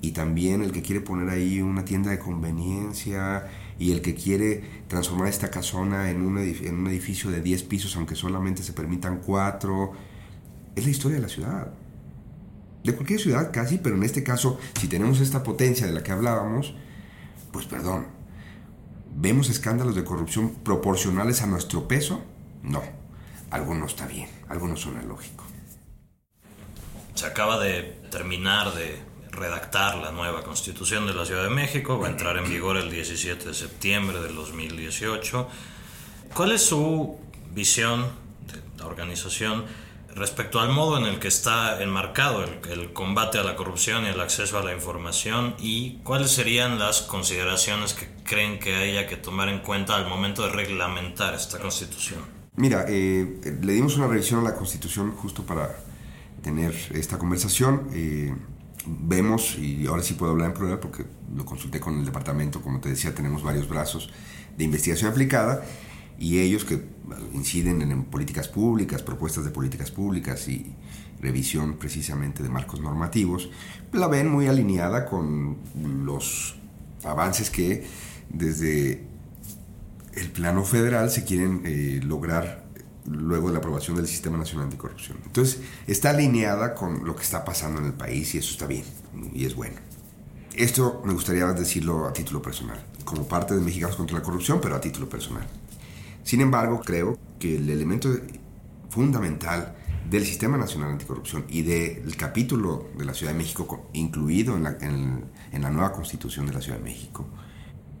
y 0.00 0.12
también 0.12 0.62
el 0.62 0.72
que 0.72 0.82
quiere 0.82 1.00
poner 1.00 1.30
ahí 1.30 1.60
una 1.60 1.84
tienda 1.84 2.10
de 2.10 2.18
conveniencia 2.18 3.46
y 3.78 3.92
el 3.92 4.02
que 4.02 4.14
quiere 4.14 4.84
transformar 4.88 5.28
esta 5.28 5.50
casona 5.50 6.10
en 6.10 6.22
un, 6.22 6.38
en 6.38 6.74
un 6.74 6.86
edificio 6.88 7.30
de 7.30 7.40
10 7.40 7.62
pisos 7.64 7.96
aunque 7.96 8.14
solamente 8.14 8.62
se 8.62 8.72
permitan 8.72 9.20
4. 9.24 9.92
Es 10.76 10.84
la 10.84 10.90
historia 10.90 11.16
de 11.16 11.22
la 11.22 11.28
ciudad 11.28 11.72
de 12.84 12.94
cualquier 12.94 13.18
ciudad 13.18 13.50
casi, 13.50 13.78
pero 13.78 13.96
en 13.96 14.02
este 14.02 14.22
caso, 14.22 14.58
si 14.78 14.88
tenemos 14.88 15.20
esta 15.20 15.42
potencia 15.42 15.86
de 15.86 15.92
la 15.92 16.02
que 16.02 16.12
hablábamos, 16.12 16.74
pues 17.50 17.64
perdón, 17.64 18.06
¿vemos 19.16 19.48
escándalos 19.48 19.96
de 19.96 20.04
corrupción 20.04 20.50
proporcionales 20.62 21.40
a 21.42 21.46
nuestro 21.46 21.88
peso? 21.88 22.22
No, 22.62 22.82
algo 23.54 23.72
no 23.72 23.86
está 23.86 24.08
bien, 24.08 24.28
algo 24.48 24.66
no 24.66 24.76
suena 24.76 25.00
lógico. 25.02 25.44
Se 27.14 27.24
acaba 27.24 27.60
de 27.60 27.82
terminar 28.10 28.74
de 28.74 29.00
redactar 29.30 29.98
la 29.98 30.10
nueva 30.10 30.42
constitución 30.42 31.06
de 31.06 31.14
la 31.14 31.24
Ciudad 31.24 31.44
de 31.44 31.50
México, 31.50 31.96
va 31.96 32.08
a 32.08 32.10
entrar 32.10 32.36
en 32.36 32.48
vigor 32.48 32.76
el 32.76 32.90
17 32.90 33.46
de 33.46 33.54
septiembre 33.54 34.20
del 34.20 34.34
2018. 34.34 35.48
¿Cuál 36.34 36.50
es 36.50 36.66
su 36.66 37.16
visión 37.52 38.02
de 38.52 38.60
la 38.78 38.86
organización? 38.86 39.64
respecto 40.16 40.60
al 40.60 40.68
modo 40.68 40.96
en 40.96 41.06
el 41.06 41.18
que 41.18 41.26
está 41.26 41.82
enmarcado 41.82 42.44
el, 42.44 42.92
combate 42.92 43.38
a 43.38 43.42
la 43.42 43.56
corrupción 43.56 44.04
y 44.04 44.10
el 44.10 44.20
acceso 44.20 44.56
a 44.56 44.62
la 44.62 44.72
información 44.72 45.56
y 45.58 45.96
cuáles 46.04 46.30
serían 46.30 46.78
las 46.78 47.02
consideraciones 47.02 47.94
que 47.94 48.08
creen 48.22 48.60
que 48.60 48.76
haya 48.76 49.08
que 49.08 49.16
tomar 49.16 49.48
en 49.48 49.58
cuenta 49.58 49.96
al 49.96 50.06
momento 50.06 50.44
de 50.44 50.50
reglamentar 50.50 51.34
esta 51.34 51.58
constitución. 51.58 52.43
Mira, 52.56 52.84
eh, 52.88 53.58
le 53.62 53.72
dimos 53.72 53.96
una 53.96 54.06
revisión 54.06 54.40
a 54.40 54.42
la 54.42 54.54
constitución 54.54 55.10
justo 55.12 55.44
para 55.44 55.76
tener 56.40 56.74
esta 56.94 57.18
conversación. 57.18 57.88
Eh, 57.92 58.32
vemos, 58.86 59.58
y 59.58 59.86
ahora 59.86 60.02
sí 60.02 60.14
puedo 60.14 60.32
hablar 60.32 60.50
en 60.50 60.54
plural 60.54 60.78
porque 60.78 61.04
lo 61.34 61.44
consulté 61.44 61.80
con 61.80 61.98
el 61.98 62.04
departamento, 62.04 62.60
como 62.62 62.80
te 62.80 62.90
decía, 62.90 63.14
tenemos 63.14 63.42
varios 63.42 63.68
brazos 63.68 64.10
de 64.56 64.64
investigación 64.64 65.10
aplicada 65.10 65.64
y 66.16 66.38
ellos 66.38 66.64
que 66.64 66.80
inciden 67.32 67.82
en 67.82 68.04
políticas 68.04 68.46
públicas, 68.46 69.02
propuestas 69.02 69.44
de 69.44 69.50
políticas 69.50 69.90
públicas 69.90 70.46
y 70.48 70.74
revisión 71.20 71.74
precisamente 71.74 72.42
de 72.42 72.50
marcos 72.50 72.80
normativos, 72.80 73.50
la 73.92 74.06
ven 74.06 74.28
muy 74.30 74.46
alineada 74.46 75.06
con 75.06 75.56
los 76.04 76.56
avances 77.02 77.50
que 77.50 77.84
desde 78.28 79.13
el 80.16 80.30
plano 80.30 80.64
federal 80.64 81.10
se 81.10 81.24
quieren 81.24 81.62
eh, 81.64 82.00
lograr 82.02 82.64
luego 83.06 83.48
de 83.48 83.54
la 83.54 83.58
aprobación 83.58 83.96
del 83.96 84.06
Sistema 84.06 84.38
Nacional 84.38 84.66
Anticorrupción. 84.66 85.18
Entonces, 85.24 85.60
está 85.86 86.10
alineada 86.10 86.74
con 86.74 87.04
lo 87.04 87.14
que 87.14 87.22
está 87.22 87.44
pasando 87.44 87.80
en 87.80 87.86
el 87.86 87.92
país 87.92 88.34
y 88.34 88.38
eso 88.38 88.52
está 88.52 88.66
bien 88.66 88.84
y 89.32 89.44
es 89.44 89.54
bueno. 89.54 89.76
Esto 90.54 91.02
me 91.04 91.12
gustaría 91.12 91.46
decirlo 91.46 92.06
a 92.06 92.12
título 92.12 92.40
personal, 92.40 92.82
como 93.04 93.26
parte 93.26 93.54
de 93.54 93.60
Mexicanos 93.60 93.96
contra 93.96 94.16
la 94.16 94.22
Corrupción, 94.22 94.60
pero 94.62 94.76
a 94.76 94.80
título 94.80 95.08
personal. 95.08 95.46
Sin 96.22 96.40
embargo, 96.40 96.80
creo 96.80 97.18
que 97.38 97.56
el 97.56 97.68
elemento 97.68 98.08
fundamental 98.88 99.76
del 100.08 100.24
Sistema 100.24 100.56
Nacional 100.56 100.92
Anticorrupción 100.92 101.44
y 101.48 101.62
del 101.62 102.16
capítulo 102.16 102.88
de 102.96 103.04
la 103.04 103.14
Ciudad 103.14 103.32
de 103.32 103.38
México 103.38 103.88
incluido 103.94 104.56
en 104.56 104.62
la, 104.62 104.76
en 104.80 105.62
la 105.62 105.70
nueva 105.70 105.92
constitución 105.92 106.46
de 106.46 106.52
la 106.52 106.60
Ciudad 106.60 106.78
de 106.78 106.84
México, 106.84 107.26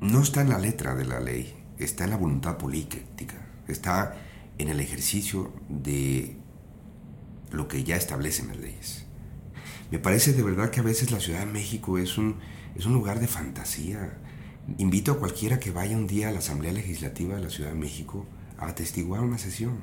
no 0.00 0.22
está 0.22 0.42
en 0.42 0.50
la 0.50 0.58
letra 0.58 0.94
de 0.94 1.06
la 1.06 1.18
ley, 1.18 1.63
está 1.78 2.04
en 2.04 2.10
la 2.10 2.16
voluntad 2.16 2.56
política, 2.56 3.36
está 3.68 4.16
en 4.58 4.68
el 4.68 4.80
ejercicio 4.80 5.52
de 5.68 6.36
lo 7.50 7.68
que 7.68 7.84
ya 7.84 7.96
establecen 7.96 8.48
las 8.48 8.58
leyes. 8.58 9.04
Me 9.90 9.98
parece 9.98 10.32
de 10.32 10.42
verdad 10.42 10.70
que 10.70 10.80
a 10.80 10.84
veces 10.84 11.10
la 11.10 11.20
Ciudad 11.20 11.40
de 11.40 11.46
México 11.46 11.98
es 11.98 12.18
un, 12.18 12.36
es 12.74 12.86
un 12.86 12.94
lugar 12.94 13.20
de 13.20 13.26
fantasía, 13.26 14.18
Invito 14.78 15.12
a 15.12 15.18
cualquiera 15.18 15.60
que 15.60 15.70
vaya 15.70 15.96
un 15.96 16.06
día 16.06 16.30
a 16.30 16.32
la 16.32 16.38
Asamblea 16.38 16.72
Legislativa 16.72 17.36
de 17.36 17.42
la 17.42 17.50
Ciudad 17.50 17.70
de 17.70 17.76
México 17.76 18.24
a 18.58 18.68
atestiguar 18.68 19.20
una 19.20 19.36
sesión. 19.36 19.82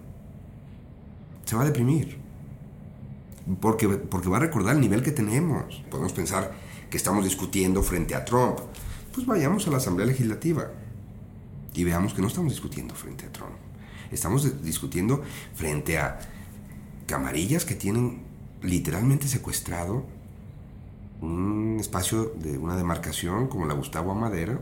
Se 1.45 1.55
va 1.55 1.61
a 1.61 1.65
deprimir. 1.65 2.17
Porque, 3.59 3.87
porque 3.87 4.29
va 4.29 4.37
a 4.37 4.39
recordar 4.39 4.75
el 4.75 4.81
nivel 4.81 5.03
que 5.03 5.11
tenemos. 5.11 5.83
Podemos 5.91 6.13
pensar 6.13 6.53
que 6.89 6.97
estamos 6.97 7.23
discutiendo 7.23 7.83
frente 7.83 8.15
a 8.15 8.25
Trump. 8.25 8.57
Pues 9.13 9.27
vayamos 9.27 9.67
a 9.67 9.71
la 9.71 9.77
Asamblea 9.77 10.07
Legislativa 10.07 10.71
y 11.73 11.83
veamos 11.83 12.13
que 12.13 12.21
no 12.21 12.27
estamos 12.27 12.51
discutiendo 12.51 12.95
frente 12.95 13.25
a 13.25 13.31
Trump. 13.31 13.53
Estamos 14.11 14.63
discutiendo 14.63 15.23
frente 15.55 15.97
a 15.97 16.19
camarillas 17.07 17.65
que 17.65 17.75
tienen 17.75 18.23
literalmente 18.61 19.27
secuestrado 19.27 20.05
un 21.21 21.77
espacio 21.79 22.33
de 22.35 22.57
una 22.57 22.75
demarcación 22.75 23.47
como 23.47 23.65
la 23.65 23.73
Gustavo 23.73 24.11
Amadera 24.11 24.59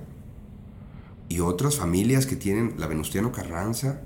y 1.29 1.39
otras 1.39 1.77
familias 1.77 2.25
que 2.25 2.35
tienen 2.35 2.75
la 2.77 2.87
Venustiano 2.87 3.31
Carranza, 3.31 4.01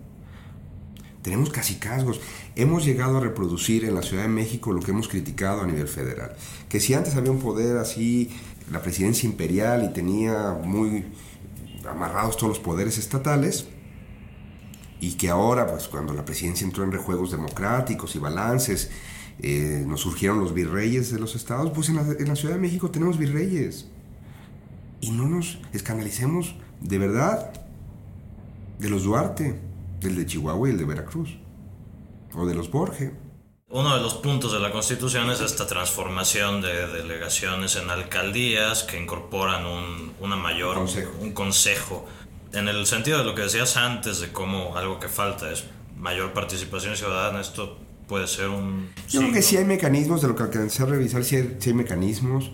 tenemos 1.21 1.49
casicazgos. 1.49 2.19
Hemos 2.55 2.85
llegado 2.85 3.17
a 3.17 3.21
reproducir 3.21 3.85
en 3.85 3.95
la 3.95 4.01
Ciudad 4.01 4.23
de 4.23 4.29
México 4.29 4.73
lo 4.73 4.81
que 4.81 4.91
hemos 4.91 5.07
criticado 5.07 5.61
a 5.61 5.65
nivel 5.65 5.87
federal. 5.87 6.35
Que 6.67 6.81
si 6.81 6.93
antes 6.93 7.15
había 7.15 7.31
un 7.31 7.39
poder 7.39 7.77
así, 7.77 8.29
la 8.71 8.81
presidencia 8.81 9.27
imperial 9.27 9.85
y 9.85 9.93
tenía 9.93 10.57
muy 10.61 11.05
amarrados 11.89 12.37
todos 12.37 12.49
los 12.49 12.59
poderes 12.59 12.97
estatales, 12.97 13.67
y 15.03 15.15
que 15.15 15.29
ahora, 15.29 15.67
pues 15.67 15.89
cuando 15.89 16.13
la 16.13 16.23
presidencia 16.23 16.65
entró 16.65 16.85
en 16.85 16.91
rejuegos 16.93 17.31
democráticos 17.31 18.15
y 18.15 18.19
balances, 18.19 18.89
eh, 19.39 19.83
nos 19.85 19.99
surgieron 20.01 20.39
los 20.39 20.53
virreyes 20.53 21.11
de 21.11 21.19
los 21.19 21.35
estados, 21.35 21.71
pues 21.71 21.89
en 21.89 21.97
la, 21.97 22.35
Ciudad 22.37 22.55
de 22.55 22.61
México 22.61 22.89
tenemos 22.89 23.17
virreyes. 23.17 23.87
Y 25.01 25.11
no 25.11 25.27
nos 25.27 25.59
escandalicemos 25.73 26.55
de 26.79 26.97
verdad 26.97 27.51
de 28.79 28.89
los 28.89 29.03
Duarte, 29.03 29.59
del 29.99 30.15
de 30.15 30.25
Chihuahua 30.25 30.69
y 30.69 30.71
el 30.71 30.77
de 30.77 30.85
Veracruz, 30.85 31.37
o 32.33 32.45
de 32.45 32.55
los 32.55 32.71
Borges. 32.71 33.11
Uno 33.73 33.95
de 33.95 34.01
los 34.03 34.13
puntos 34.13 34.53
de 34.53 34.59
la 34.59 34.71
Constitución 34.71 35.31
es 35.31 35.41
esta 35.41 35.65
transformación 35.65 36.61
de 36.61 36.85
delegaciones 36.85 37.75
en 37.75 37.89
alcaldías 37.89 38.83
que 38.83 39.01
incorporan 39.01 39.65
un, 39.65 40.13
una 40.19 40.35
mayor, 40.35 40.75
consejo. 40.75 41.11
un 41.19 41.31
consejo. 41.31 42.05
En 42.53 42.67
el 42.67 42.85
sentido 42.85 43.17
de 43.17 43.23
lo 43.23 43.33
que 43.33 43.41
decías 43.41 43.75
antes, 43.75 44.19
de 44.19 44.31
cómo 44.31 44.77
algo 44.77 44.99
que 44.99 45.07
falta 45.07 45.51
es 45.51 45.63
mayor 45.97 46.33
participación 46.33 46.95
ciudadana, 46.95 47.41
esto 47.41 47.79
puede 48.07 48.27
ser 48.27 48.49
un... 48.49 48.91
Yo 49.09 49.21
creo 49.21 49.33
que 49.33 49.41
sí 49.41 49.57
hay 49.57 49.65
mecanismos, 49.65 50.21
de 50.21 50.27
lo 50.27 50.35
que 50.35 50.43
alcancé 50.43 50.83
a 50.83 50.85
revisar, 50.85 51.23
sí 51.23 51.37
hay, 51.37 51.57
sí 51.57 51.71
hay 51.71 51.75
mecanismos 51.75 52.51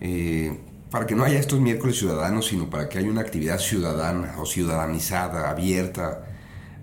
eh, 0.00 0.56
para 0.88 1.04
que 1.04 1.16
no 1.16 1.24
haya 1.24 1.40
estos 1.40 1.58
miércoles 1.58 1.98
ciudadanos, 1.98 2.46
sino 2.46 2.70
para 2.70 2.88
que 2.88 2.98
haya 2.98 3.10
una 3.10 3.22
actividad 3.22 3.58
ciudadana 3.58 4.36
o 4.38 4.46
ciudadanizada, 4.46 5.50
abierta 5.50 6.29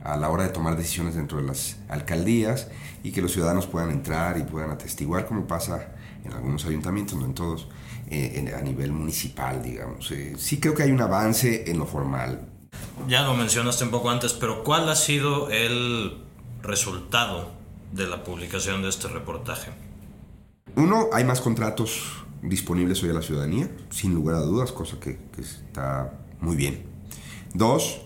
a 0.08 0.18
la 0.18 0.30
hora 0.30 0.44
de 0.44 0.50
tomar 0.50 0.76
decisiones 0.78 1.16
dentro 1.16 1.38
de 1.38 1.44
las 1.44 1.78
alcaldías 1.90 2.70
y 3.04 3.12
que 3.12 3.22
los 3.22 3.32
ciudadanos 3.34 3.68
puedan 3.68 3.92
entrar 3.92 4.38
y 4.38 4.44
puedan 4.44 4.72
atestiguar, 4.72 5.26
como 5.28 5.46
pasa 5.48 5.90
en 6.24 6.34
algunos 6.34 6.66
ayuntamientos, 6.66 7.18
no 7.20 7.26
en 7.26 7.34
todos, 7.34 7.68
eh, 8.10 8.34
en- 8.36 8.54
a 8.54 8.62
nivel 8.62 8.92
municipal, 8.92 9.62
digamos. 9.62 10.12
Eh, 10.12 10.36
sí 10.38 10.60
creo 10.60 10.74
que 10.74 10.84
hay 10.84 10.92
un 10.92 11.02
avance 11.02 11.70
en 11.70 11.78
lo 11.78 11.86
formal. 11.86 12.48
Ya 13.08 13.24
lo 13.24 13.34
mencionaste 13.34 13.84
un 13.84 13.92
poco 13.92 14.10
antes, 14.10 14.34
pero 14.34 14.64
¿cuál 14.64 14.90
ha 14.90 14.96
sido 14.96 15.50
el 15.50 16.18
resultado 16.62 17.52
de 17.94 18.08
la 18.08 18.24
publicación 18.24 18.82
de 18.82 18.90
este 18.90 19.08
reportaje? 19.08 19.72
Uno, 20.76 21.08
hay 21.14 21.24
más 21.24 21.42
contratos 21.42 22.24
disponibles 22.42 23.02
hoy 23.04 23.10
a 23.10 23.14
la 23.14 23.22
ciudadanía, 23.22 23.70
sin 23.90 24.14
lugar 24.14 24.36
a 24.36 24.40
dudas, 24.42 24.72
cosa 24.72 25.00
que, 25.00 25.18
que 25.34 25.42
está 25.42 26.14
muy 26.40 26.56
bien. 26.56 26.84
Dos, 27.54 28.02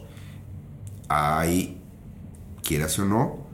hay, 1.09 1.80
quieras 2.63 2.97
o 2.99 3.05
no, 3.05 3.47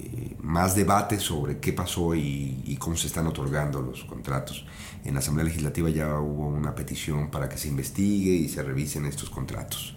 eh, 0.00 0.36
más 0.40 0.74
debate 0.74 1.18
sobre 1.18 1.58
qué 1.58 1.72
pasó 1.72 2.14
y, 2.14 2.62
y 2.64 2.76
cómo 2.76 2.96
se 2.96 3.06
están 3.06 3.26
otorgando 3.26 3.82
los 3.82 4.04
contratos. 4.04 4.66
En 5.04 5.14
la 5.14 5.20
Asamblea 5.20 5.44
Legislativa 5.44 5.90
ya 5.90 6.18
hubo 6.18 6.48
una 6.48 6.74
petición 6.74 7.30
para 7.30 7.48
que 7.48 7.58
se 7.58 7.68
investigue 7.68 8.32
y 8.32 8.48
se 8.48 8.62
revisen 8.62 9.06
estos 9.06 9.30
contratos. 9.30 9.96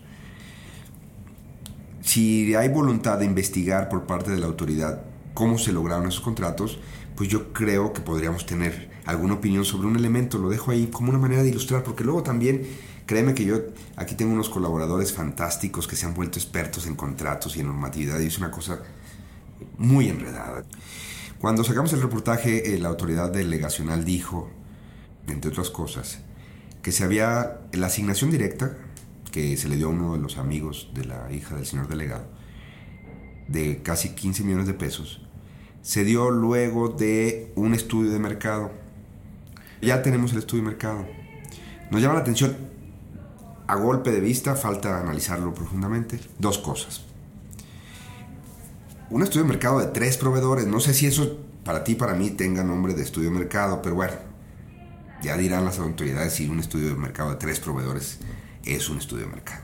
Si 2.01 2.53
hay 2.53 2.69
voluntad 2.69 3.17
de 3.17 3.25
investigar 3.25 3.89
por 3.89 4.05
parte 4.05 4.29
de 4.29 4.37
la 4.37 4.45
autoridad 4.45 5.03
cómo 5.33 5.57
se 5.57 5.73
lograron 5.73 6.07
esos 6.07 6.21
contratos, 6.21 6.79
pues 7.15 7.29
yo 7.29 7.53
creo 7.53 7.93
que 7.93 8.01
podríamos 8.01 8.45
tener 8.45 8.89
alguna 9.05 9.35
opinión 9.35 9.65
sobre 9.65 9.87
un 9.87 9.95
elemento. 9.95 10.37
Lo 10.37 10.49
dejo 10.49 10.71
ahí 10.71 10.87
como 10.87 11.09
una 11.09 11.19
manera 11.19 11.43
de 11.43 11.49
ilustrar, 11.49 11.83
porque 11.83 12.03
luego 12.03 12.23
también, 12.23 12.63
créeme 13.05 13.33
que 13.33 13.45
yo 13.45 13.61
aquí 13.95 14.15
tengo 14.15 14.33
unos 14.33 14.49
colaboradores 14.49 15.13
fantásticos 15.13 15.87
que 15.87 15.95
se 15.95 16.05
han 16.05 16.13
vuelto 16.13 16.39
expertos 16.39 16.87
en 16.87 16.95
contratos 16.95 17.55
y 17.55 17.61
en 17.61 17.67
normatividad 17.67 18.19
y 18.19 18.27
es 18.27 18.37
una 18.37 18.51
cosa 18.51 18.79
muy 19.77 20.09
enredada. 20.09 20.63
Cuando 21.39 21.63
sacamos 21.63 21.93
el 21.93 22.01
reportaje, 22.01 22.73
eh, 22.73 22.79
la 22.79 22.89
autoridad 22.89 23.31
delegacional 23.31 24.05
dijo, 24.05 24.49
entre 25.27 25.51
otras 25.51 25.69
cosas, 25.69 26.19
que 26.81 26.91
se 26.91 27.03
había 27.03 27.61
la 27.73 27.87
asignación 27.87 28.31
directa 28.31 28.77
que 29.31 29.57
se 29.57 29.67
le 29.67 29.75
dio 29.75 29.87
a 29.87 29.89
uno 29.89 30.13
de 30.13 30.19
los 30.19 30.37
amigos 30.37 30.89
de 30.93 31.03
la 31.03 31.29
hija 31.29 31.55
del 31.55 31.65
señor 31.65 31.89
delegado, 31.89 32.25
de 33.49 33.81
casi 33.83 34.15
15 34.15 34.45
millones 34.45 34.65
de 34.65 34.73
pesos, 34.73 35.21
se 35.81 36.05
dio 36.05 36.31
luego 36.31 36.87
de 36.87 37.51
un 37.55 37.73
estudio 37.73 38.11
de 38.11 38.19
mercado. 38.19 38.71
Ya 39.81 40.01
tenemos 40.01 40.31
el 40.31 40.39
estudio 40.39 40.63
de 40.63 40.69
mercado. 40.69 41.05
Nos 41.91 42.01
llama 42.01 42.13
la 42.13 42.21
atención, 42.21 42.55
a 43.67 43.75
golpe 43.75 44.11
de 44.11 44.19
vista, 44.19 44.55
falta 44.55 44.99
analizarlo 44.99 45.53
profundamente, 45.53 46.19
dos 46.39 46.57
cosas. 46.57 47.03
Un 49.09 49.23
estudio 49.23 49.43
de 49.43 49.49
mercado 49.49 49.79
de 49.79 49.87
tres 49.87 50.17
proveedores, 50.17 50.67
no 50.67 50.79
sé 50.79 50.93
si 50.93 51.07
eso 51.07 51.45
para 51.65 51.83
ti, 51.83 51.95
para 51.95 52.13
mí, 52.13 52.29
tenga 52.29 52.63
nombre 52.63 52.93
de 52.93 53.01
estudio 53.01 53.31
de 53.31 53.39
mercado, 53.39 53.81
pero 53.81 53.95
bueno, 53.95 54.13
ya 55.23 55.35
dirán 55.35 55.65
las 55.65 55.79
autoridades 55.79 56.33
si 56.33 56.47
un 56.47 56.59
estudio 56.59 56.89
de 56.89 56.95
mercado 56.95 57.31
de 57.31 57.37
tres 57.37 57.59
proveedores 57.59 58.19
es 58.63 58.87
un 58.87 58.99
estudio 58.99 59.25
de 59.25 59.31
mercado. 59.31 59.63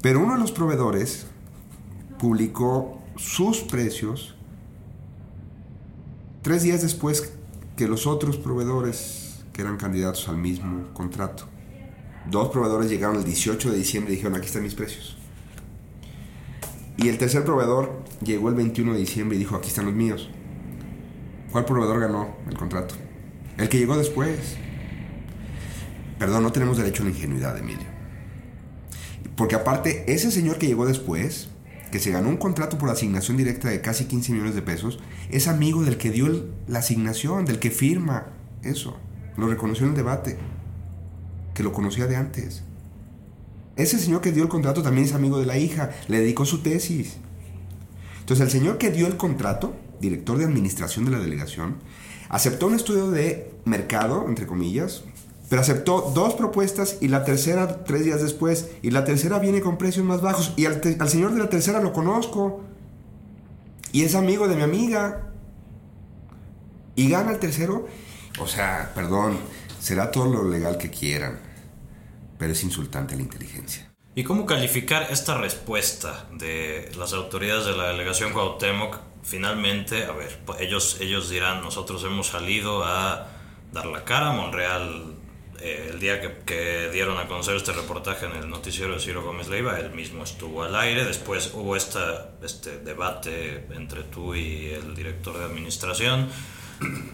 Pero 0.00 0.20
uno 0.20 0.34
de 0.34 0.40
los 0.40 0.52
proveedores 0.52 1.26
publicó 2.20 3.02
sus 3.16 3.58
precios 3.58 4.36
tres 6.42 6.62
días 6.62 6.80
después 6.82 7.32
que 7.76 7.88
los 7.88 8.06
otros 8.06 8.36
proveedores 8.36 9.44
que 9.52 9.62
eran 9.62 9.76
candidatos 9.76 10.28
al 10.28 10.36
mismo 10.36 10.92
contrato. 10.94 11.48
Dos 12.26 12.48
proveedores 12.50 12.90
llegaron 12.90 13.16
el 13.16 13.24
18 13.24 13.70
de 13.70 13.78
diciembre 13.78 14.12
y 14.12 14.16
dijeron, 14.16 14.36
aquí 14.36 14.46
están 14.46 14.62
mis 14.62 14.74
precios. 14.74 15.16
Y 16.96 17.08
el 17.08 17.16
tercer 17.16 17.44
proveedor 17.44 18.02
llegó 18.22 18.48
el 18.48 18.56
21 18.56 18.92
de 18.94 18.98
diciembre 18.98 19.36
y 19.36 19.38
dijo, 19.38 19.56
aquí 19.56 19.68
están 19.68 19.86
los 19.86 19.94
míos. 19.94 20.28
¿Cuál 21.52 21.64
proveedor 21.64 22.00
ganó 22.00 22.36
el 22.48 22.56
contrato? 22.56 22.96
El 23.56 23.68
que 23.68 23.78
llegó 23.78 23.96
después. 23.96 24.56
Perdón, 26.18 26.42
no 26.42 26.52
tenemos 26.52 26.76
derecho 26.76 27.02
a 27.02 27.06
la 27.06 27.12
ingenuidad, 27.12 27.56
Emilio. 27.56 27.86
Porque 29.36 29.54
aparte, 29.54 30.04
ese 30.12 30.32
señor 30.32 30.58
que 30.58 30.66
llegó 30.66 30.84
después, 30.84 31.48
que 31.92 32.00
se 32.00 32.10
ganó 32.10 32.28
un 32.28 32.36
contrato 32.36 32.76
por 32.76 32.90
asignación 32.90 33.36
directa 33.36 33.68
de 33.68 33.80
casi 33.80 34.06
15 34.06 34.32
millones 34.32 34.54
de 34.56 34.62
pesos, 34.62 34.98
es 35.30 35.46
amigo 35.46 35.84
del 35.84 35.96
que 35.96 36.10
dio 36.10 36.46
la 36.66 36.80
asignación, 36.80 37.44
del 37.44 37.60
que 37.60 37.70
firma 37.70 38.26
eso. 38.62 38.96
Lo 39.36 39.48
reconoció 39.48 39.84
en 39.86 39.92
el 39.92 39.96
debate, 39.96 40.36
que 41.58 41.64
lo 41.64 41.72
conocía 41.72 42.06
de 42.06 42.14
antes. 42.14 42.62
Ese 43.74 43.98
señor 43.98 44.20
que 44.20 44.30
dio 44.30 44.44
el 44.44 44.48
contrato 44.48 44.80
también 44.80 45.08
es 45.08 45.12
amigo 45.12 45.40
de 45.40 45.46
la 45.46 45.58
hija, 45.58 45.90
le 46.06 46.20
dedicó 46.20 46.44
su 46.44 46.62
tesis. 46.62 47.16
Entonces 48.20 48.46
el 48.46 48.52
señor 48.52 48.78
que 48.78 48.92
dio 48.92 49.08
el 49.08 49.16
contrato, 49.16 49.74
director 50.00 50.38
de 50.38 50.44
administración 50.44 51.04
de 51.04 51.10
la 51.10 51.18
delegación, 51.18 51.78
aceptó 52.28 52.68
un 52.68 52.74
estudio 52.74 53.10
de 53.10 53.50
mercado, 53.64 54.26
entre 54.28 54.46
comillas, 54.46 55.02
pero 55.48 55.60
aceptó 55.60 56.12
dos 56.14 56.34
propuestas 56.34 56.98
y 57.00 57.08
la 57.08 57.24
tercera 57.24 57.82
tres 57.82 58.04
días 58.04 58.22
después, 58.22 58.68
y 58.80 58.92
la 58.92 59.04
tercera 59.04 59.40
viene 59.40 59.60
con 59.60 59.78
precios 59.78 60.06
más 60.06 60.20
bajos, 60.20 60.54
y 60.56 60.66
al, 60.66 60.80
señor 61.08 61.32
de 61.32 61.40
la 61.40 61.48
tercera 61.48 61.80
lo 61.80 61.92
conozco, 61.92 62.60
y 63.90 64.04
es 64.04 64.14
amigo 64.14 64.46
de 64.46 64.54
mi 64.54 64.62
amiga, 64.62 65.32
y 66.94 67.08
gana 67.08 67.32
el 67.32 67.40
tercero, 67.40 67.88
o 68.38 68.46
sea, 68.46 68.92
perdón, 68.94 69.38
será 69.80 70.12
todo 70.12 70.26
lo 70.26 70.48
legal 70.48 70.78
que 70.78 70.90
quieran, 70.90 71.47
pero 72.38 72.52
es 72.52 72.62
insultante 72.62 73.14
a 73.14 73.16
la 73.16 73.22
inteligencia. 73.22 73.92
¿Y 74.14 74.24
cómo 74.24 74.46
calificar 74.46 75.08
esta 75.10 75.38
respuesta 75.38 76.26
de 76.32 76.90
las 76.98 77.12
autoridades 77.12 77.66
de 77.66 77.76
la 77.76 77.88
delegación 77.88 78.32
Cuauhtémoc? 78.32 78.98
Finalmente, 79.22 80.04
a 80.04 80.12
ver, 80.12 80.40
pues 80.44 80.60
ellos, 80.60 80.98
ellos 81.00 81.28
dirán, 81.28 81.60
nosotros 81.60 82.02
hemos 82.04 82.28
salido 82.28 82.84
a 82.84 83.28
dar 83.72 83.86
la 83.86 84.04
cara 84.04 84.30
a 84.30 84.32
Monreal 84.32 85.18
eh, 85.60 85.90
el 85.92 85.98
día 85.98 86.20
que, 86.20 86.88
dieron 86.92 87.18
a 87.18 87.26
conocer 87.26 87.56
este 87.56 87.72
reportaje 87.72 88.26
en 88.26 88.36
el 88.36 88.48
noticiero 88.48 88.94
de 88.94 89.00
Ciro 89.00 89.22
Gómez 89.22 89.48
Leiva, 89.48 89.78
él 89.78 89.90
mismo 89.90 90.22
estuvo 90.22 90.62
al 90.62 90.74
aire, 90.76 91.04
después 91.04 91.52
hubo 91.54 91.74
esta, 91.74 92.30
este 92.42 92.78
debate 92.78 93.66
entre 93.70 94.04
tú 94.04 94.34
y 94.36 94.66
el 94.66 94.94
director 94.94 95.36
de 95.36 95.44
administración, 95.44 96.28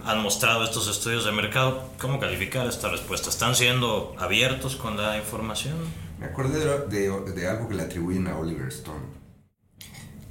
han 0.04 0.22
mostrado 0.22 0.64
estos 0.64 0.88
estudios 0.88 1.24
de 1.24 1.32
mercado, 1.32 1.90
¿cómo 2.00 2.20
calificar 2.20 2.66
esta 2.66 2.90
respuesta? 2.90 3.30
¿Están 3.30 3.54
siendo 3.54 4.14
abiertos 4.18 4.76
con 4.76 4.96
la 4.96 5.16
información? 5.16 5.74
Me 6.18 6.26
acordé 6.26 6.60
de, 6.88 7.48
algo 7.48 7.68
que 7.68 7.74
le 7.74 7.82
atribuyen 7.82 8.26
a 8.28 8.36
Oliver 8.38 8.68
Stone. 8.68 9.04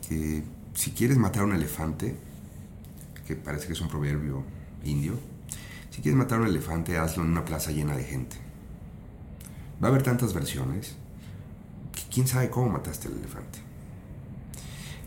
Que 0.07 0.43
si 0.73 0.91
quieres 0.91 1.17
matar 1.17 1.43
un 1.43 1.53
elefante, 1.53 2.15
que 3.25 3.35
parece 3.35 3.67
que 3.67 3.73
es 3.73 3.81
un 3.81 3.89
proverbio 3.89 4.43
indio, 4.83 5.19
si 5.89 6.01
quieres 6.01 6.17
matar 6.17 6.39
un 6.39 6.47
elefante, 6.47 6.97
hazlo 6.97 7.23
en 7.23 7.29
una 7.29 7.45
plaza 7.45 7.71
llena 7.71 7.95
de 7.95 8.03
gente. 8.03 8.37
Va 9.81 9.87
a 9.87 9.91
haber 9.91 10.03
tantas 10.03 10.33
versiones 10.33 10.95
que 11.93 12.01
quién 12.11 12.27
sabe 12.27 12.49
cómo 12.49 12.69
mataste 12.69 13.07
al 13.07 13.17
elefante. 13.17 13.59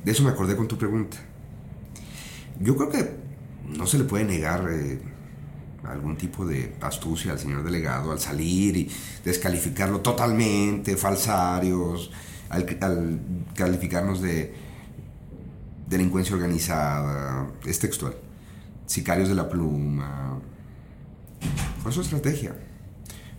De 0.04 0.12
eso 0.12 0.22
me 0.22 0.30
acordé 0.30 0.56
con 0.56 0.68
tu 0.68 0.78
pregunta. 0.78 1.16
Yo 2.60 2.76
creo 2.76 2.90
que 2.90 3.25
no 3.68 3.86
se 3.86 3.98
le 3.98 4.04
puede 4.04 4.24
negar 4.24 4.68
eh, 4.70 5.00
algún 5.84 6.16
tipo 6.16 6.44
de 6.44 6.76
astucia 6.80 7.32
al 7.32 7.38
señor 7.38 7.62
delegado 7.62 8.12
al 8.12 8.18
salir 8.18 8.76
y 8.76 8.90
descalificarlo 9.24 10.00
totalmente, 10.00 10.96
falsarios, 10.96 12.10
al, 12.48 12.78
al 12.80 13.20
calificarnos 13.54 14.20
de 14.20 14.54
delincuencia 15.88 16.34
organizada, 16.34 17.48
es 17.64 17.78
textual, 17.78 18.14
sicarios 18.86 19.28
de 19.28 19.34
la 19.34 19.48
pluma. 19.48 20.40
Fue 21.82 21.92
su 21.92 22.00
estrategia. 22.00 22.56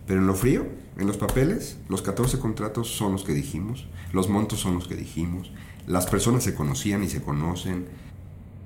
Pero 0.06 0.20
en 0.20 0.26
lo 0.26 0.34
frío, 0.34 0.66
en 0.96 1.06
los 1.06 1.18
papeles, 1.18 1.76
los 1.88 2.00
14 2.00 2.38
contratos 2.38 2.96
son 2.96 3.12
los 3.12 3.24
que 3.24 3.34
dijimos, 3.34 3.86
los 4.12 4.30
montos 4.30 4.60
son 4.60 4.74
los 4.74 4.88
que 4.88 4.96
dijimos, 4.96 5.52
las 5.86 6.06
personas 6.06 6.44
se 6.44 6.54
conocían 6.54 7.04
y 7.04 7.08
se 7.08 7.22
conocen. 7.22 7.86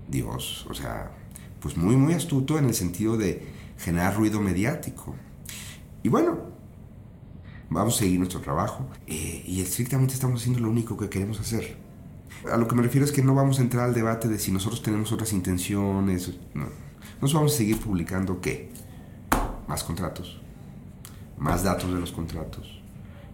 Dios, 0.09 0.67
o 0.69 0.75
sea, 0.75 1.11
pues 1.63 1.77
muy, 1.77 1.97
muy 1.97 2.15
astuto 2.15 2.59
en 2.59 2.67
el 2.67 2.75
sentido 2.75 3.17
de 3.17 3.47
generar 3.79 4.17
ruido 4.17 4.41
mediático. 4.41 5.15
Y 6.03 6.09
bueno, 6.09 6.39
vamos 7.71 7.97
a 7.97 7.99
seguir 8.01 8.19
nuestro 8.19 8.41
trabajo 8.41 8.89
eh, 9.07 9.45
y 9.47 9.61
estrictamente 9.61 10.15
estamos 10.15 10.41
haciendo 10.41 10.61
lo 10.61 10.71
único 10.71 10.97
que 10.97 11.09
queremos 11.09 11.41
hacer. 11.41 11.77
A 12.51 12.57
lo 12.57 12.67
que 12.67 12.75
me 12.75 12.83
refiero 12.83 13.05
es 13.05 13.13
que 13.13 13.23
no 13.23 13.35
vamos 13.35 13.61
a 13.61 13.63
entrar 13.63 13.85
al 13.85 13.95
debate 13.95 14.29
de 14.29 14.39
si 14.39 14.51
nosotros 14.51 14.83
tenemos 14.83 15.13
otras 15.13 15.33
intenciones. 15.33 16.33
No. 16.55 16.67
Nos 17.21 17.33
vamos 17.33 17.55
a 17.55 17.57
seguir 17.57 17.79
publicando 17.79 18.41
qué? 18.41 18.71
Más 19.69 19.85
contratos, 19.85 20.41
más 21.39 21.63
datos 21.63 21.93
de 21.93 22.01
los 22.01 22.11
contratos 22.11 22.83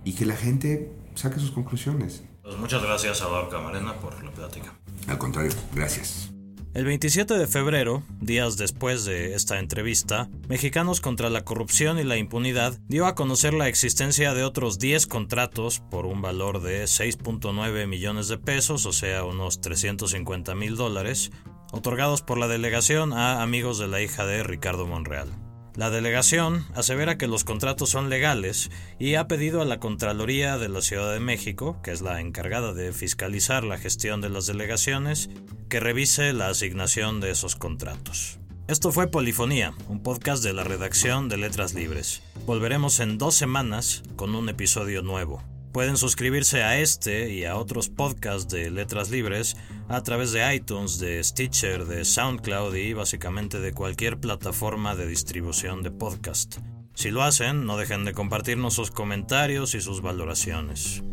y 0.04 0.12
que 0.12 0.26
la 0.26 0.36
gente 0.36 0.92
saque 1.14 1.40
sus 1.40 1.50
conclusiones. 1.50 2.22
Pues 2.42 2.56
muchas 2.56 2.82
gracias, 2.82 3.18
Salvador 3.18 3.48
Camarena, 3.50 3.94
por 3.94 4.22
la 4.22 4.30
plática. 4.30 4.72
Al 5.06 5.18
contrario, 5.18 5.52
gracias. 5.74 6.30
El 6.78 6.84
27 6.84 7.34
de 7.36 7.48
febrero, 7.48 8.04
días 8.20 8.56
después 8.56 9.04
de 9.04 9.34
esta 9.34 9.58
entrevista, 9.58 10.28
Mexicanos 10.48 11.00
contra 11.00 11.28
la 11.28 11.44
Corrupción 11.44 11.98
y 11.98 12.04
la 12.04 12.18
Impunidad 12.18 12.78
dio 12.86 13.06
a 13.06 13.16
conocer 13.16 13.52
la 13.52 13.66
existencia 13.66 14.32
de 14.32 14.44
otros 14.44 14.78
10 14.78 15.08
contratos 15.08 15.80
por 15.90 16.06
un 16.06 16.22
valor 16.22 16.62
de 16.62 16.84
6.9 16.84 17.88
millones 17.88 18.28
de 18.28 18.38
pesos, 18.38 18.86
o 18.86 18.92
sea, 18.92 19.24
unos 19.24 19.60
350 19.60 20.54
mil 20.54 20.76
dólares, 20.76 21.32
otorgados 21.72 22.22
por 22.22 22.38
la 22.38 22.46
delegación 22.46 23.12
a 23.12 23.42
amigos 23.42 23.80
de 23.80 23.88
la 23.88 24.00
hija 24.00 24.24
de 24.24 24.44
Ricardo 24.44 24.86
Monreal. 24.86 25.47
La 25.78 25.90
delegación 25.90 26.66
asevera 26.74 27.18
que 27.18 27.28
los 27.28 27.44
contratos 27.44 27.90
son 27.90 28.10
legales 28.10 28.68
y 28.98 29.14
ha 29.14 29.28
pedido 29.28 29.62
a 29.62 29.64
la 29.64 29.78
Contraloría 29.78 30.58
de 30.58 30.68
la 30.68 30.82
Ciudad 30.82 31.12
de 31.12 31.20
México, 31.20 31.78
que 31.84 31.92
es 31.92 32.00
la 32.00 32.20
encargada 32.20 32.72
de 32.72 32.92
fiscalizar 32.92 33.62
la 33.62 33.78
gestión 33.78 34.20
de 34.20 34.28
las 34.28 34.46
delegaciones, 34.46 35.30
que 35.68 35.78
revise 35.78 36.32
la 36.32 36.48
asignación 36.48 37.20
de 37.20 37.30
esos 37.30 37.54
contratos. 37.54 38.40
Esto 38.66 38.90
fue 38.90 39.06
Polifonía, 39.06 39.72
un 39.86 40.02
podcast 40.02 40.42
de 40.42 40.52
la 40.52 40.64
redacción 40.64 41.28
de 41.28 41.36
Letras 41.36 41.74
Libres. 41.74 42.24
Volveremos 42.44 42.98
en 42.98 43.16
dos 43.16 43.36
semanas 43.36 44.02
con 44.16 44.34
un 44.34 44.48
episodio 44.48 45.02
nuevo. 45.02 45.44
Pueden 45.72 45.96
suscribirse 45.96 46.62
a 46.62 46.78
este 46.78 47.31
y 47.31 47.44
a 47.44 47.57
otros 47.57 47.88
podcasts 47.88 48.52
de 48.52 48.70
Letras 48.70 49.11
Libres 49.11 49.57
a 49.88 50.02
través 50.02 50.33
de 50.33 50.54
iTunes, 50.54 50.98
de 50.98 51.22
Stitcher, 51.22 51.85
de 51.85 52.04
SoundCloud 52.04 52.74
y 52.74 52.94
básicamente 52.94 53.61
de 53.61 53.72
cualquier 53.72 54.18
plataforma 54.18 54.96
de 54.96 55.07
distribución 55.07 55.83
de 55.83 55.90
podcast. 55.90 56.59
Si 56.94 57.11
lo 57.11 57.22
hacen, 57.22 57.64
no 57.64 57.76
dejen 57.76 58.04
de 58.04 58.12
compartirnos 58.12 58.74
sus 58.74 58.90
comentarios 58.90 59.74
y 59.74 59.81
sus 59.81 60.00
valoraciones. 60.00 61.04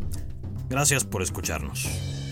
Gracias 0.68 1.04
por 1.04 1.22
escucharnos. 1.22 2.25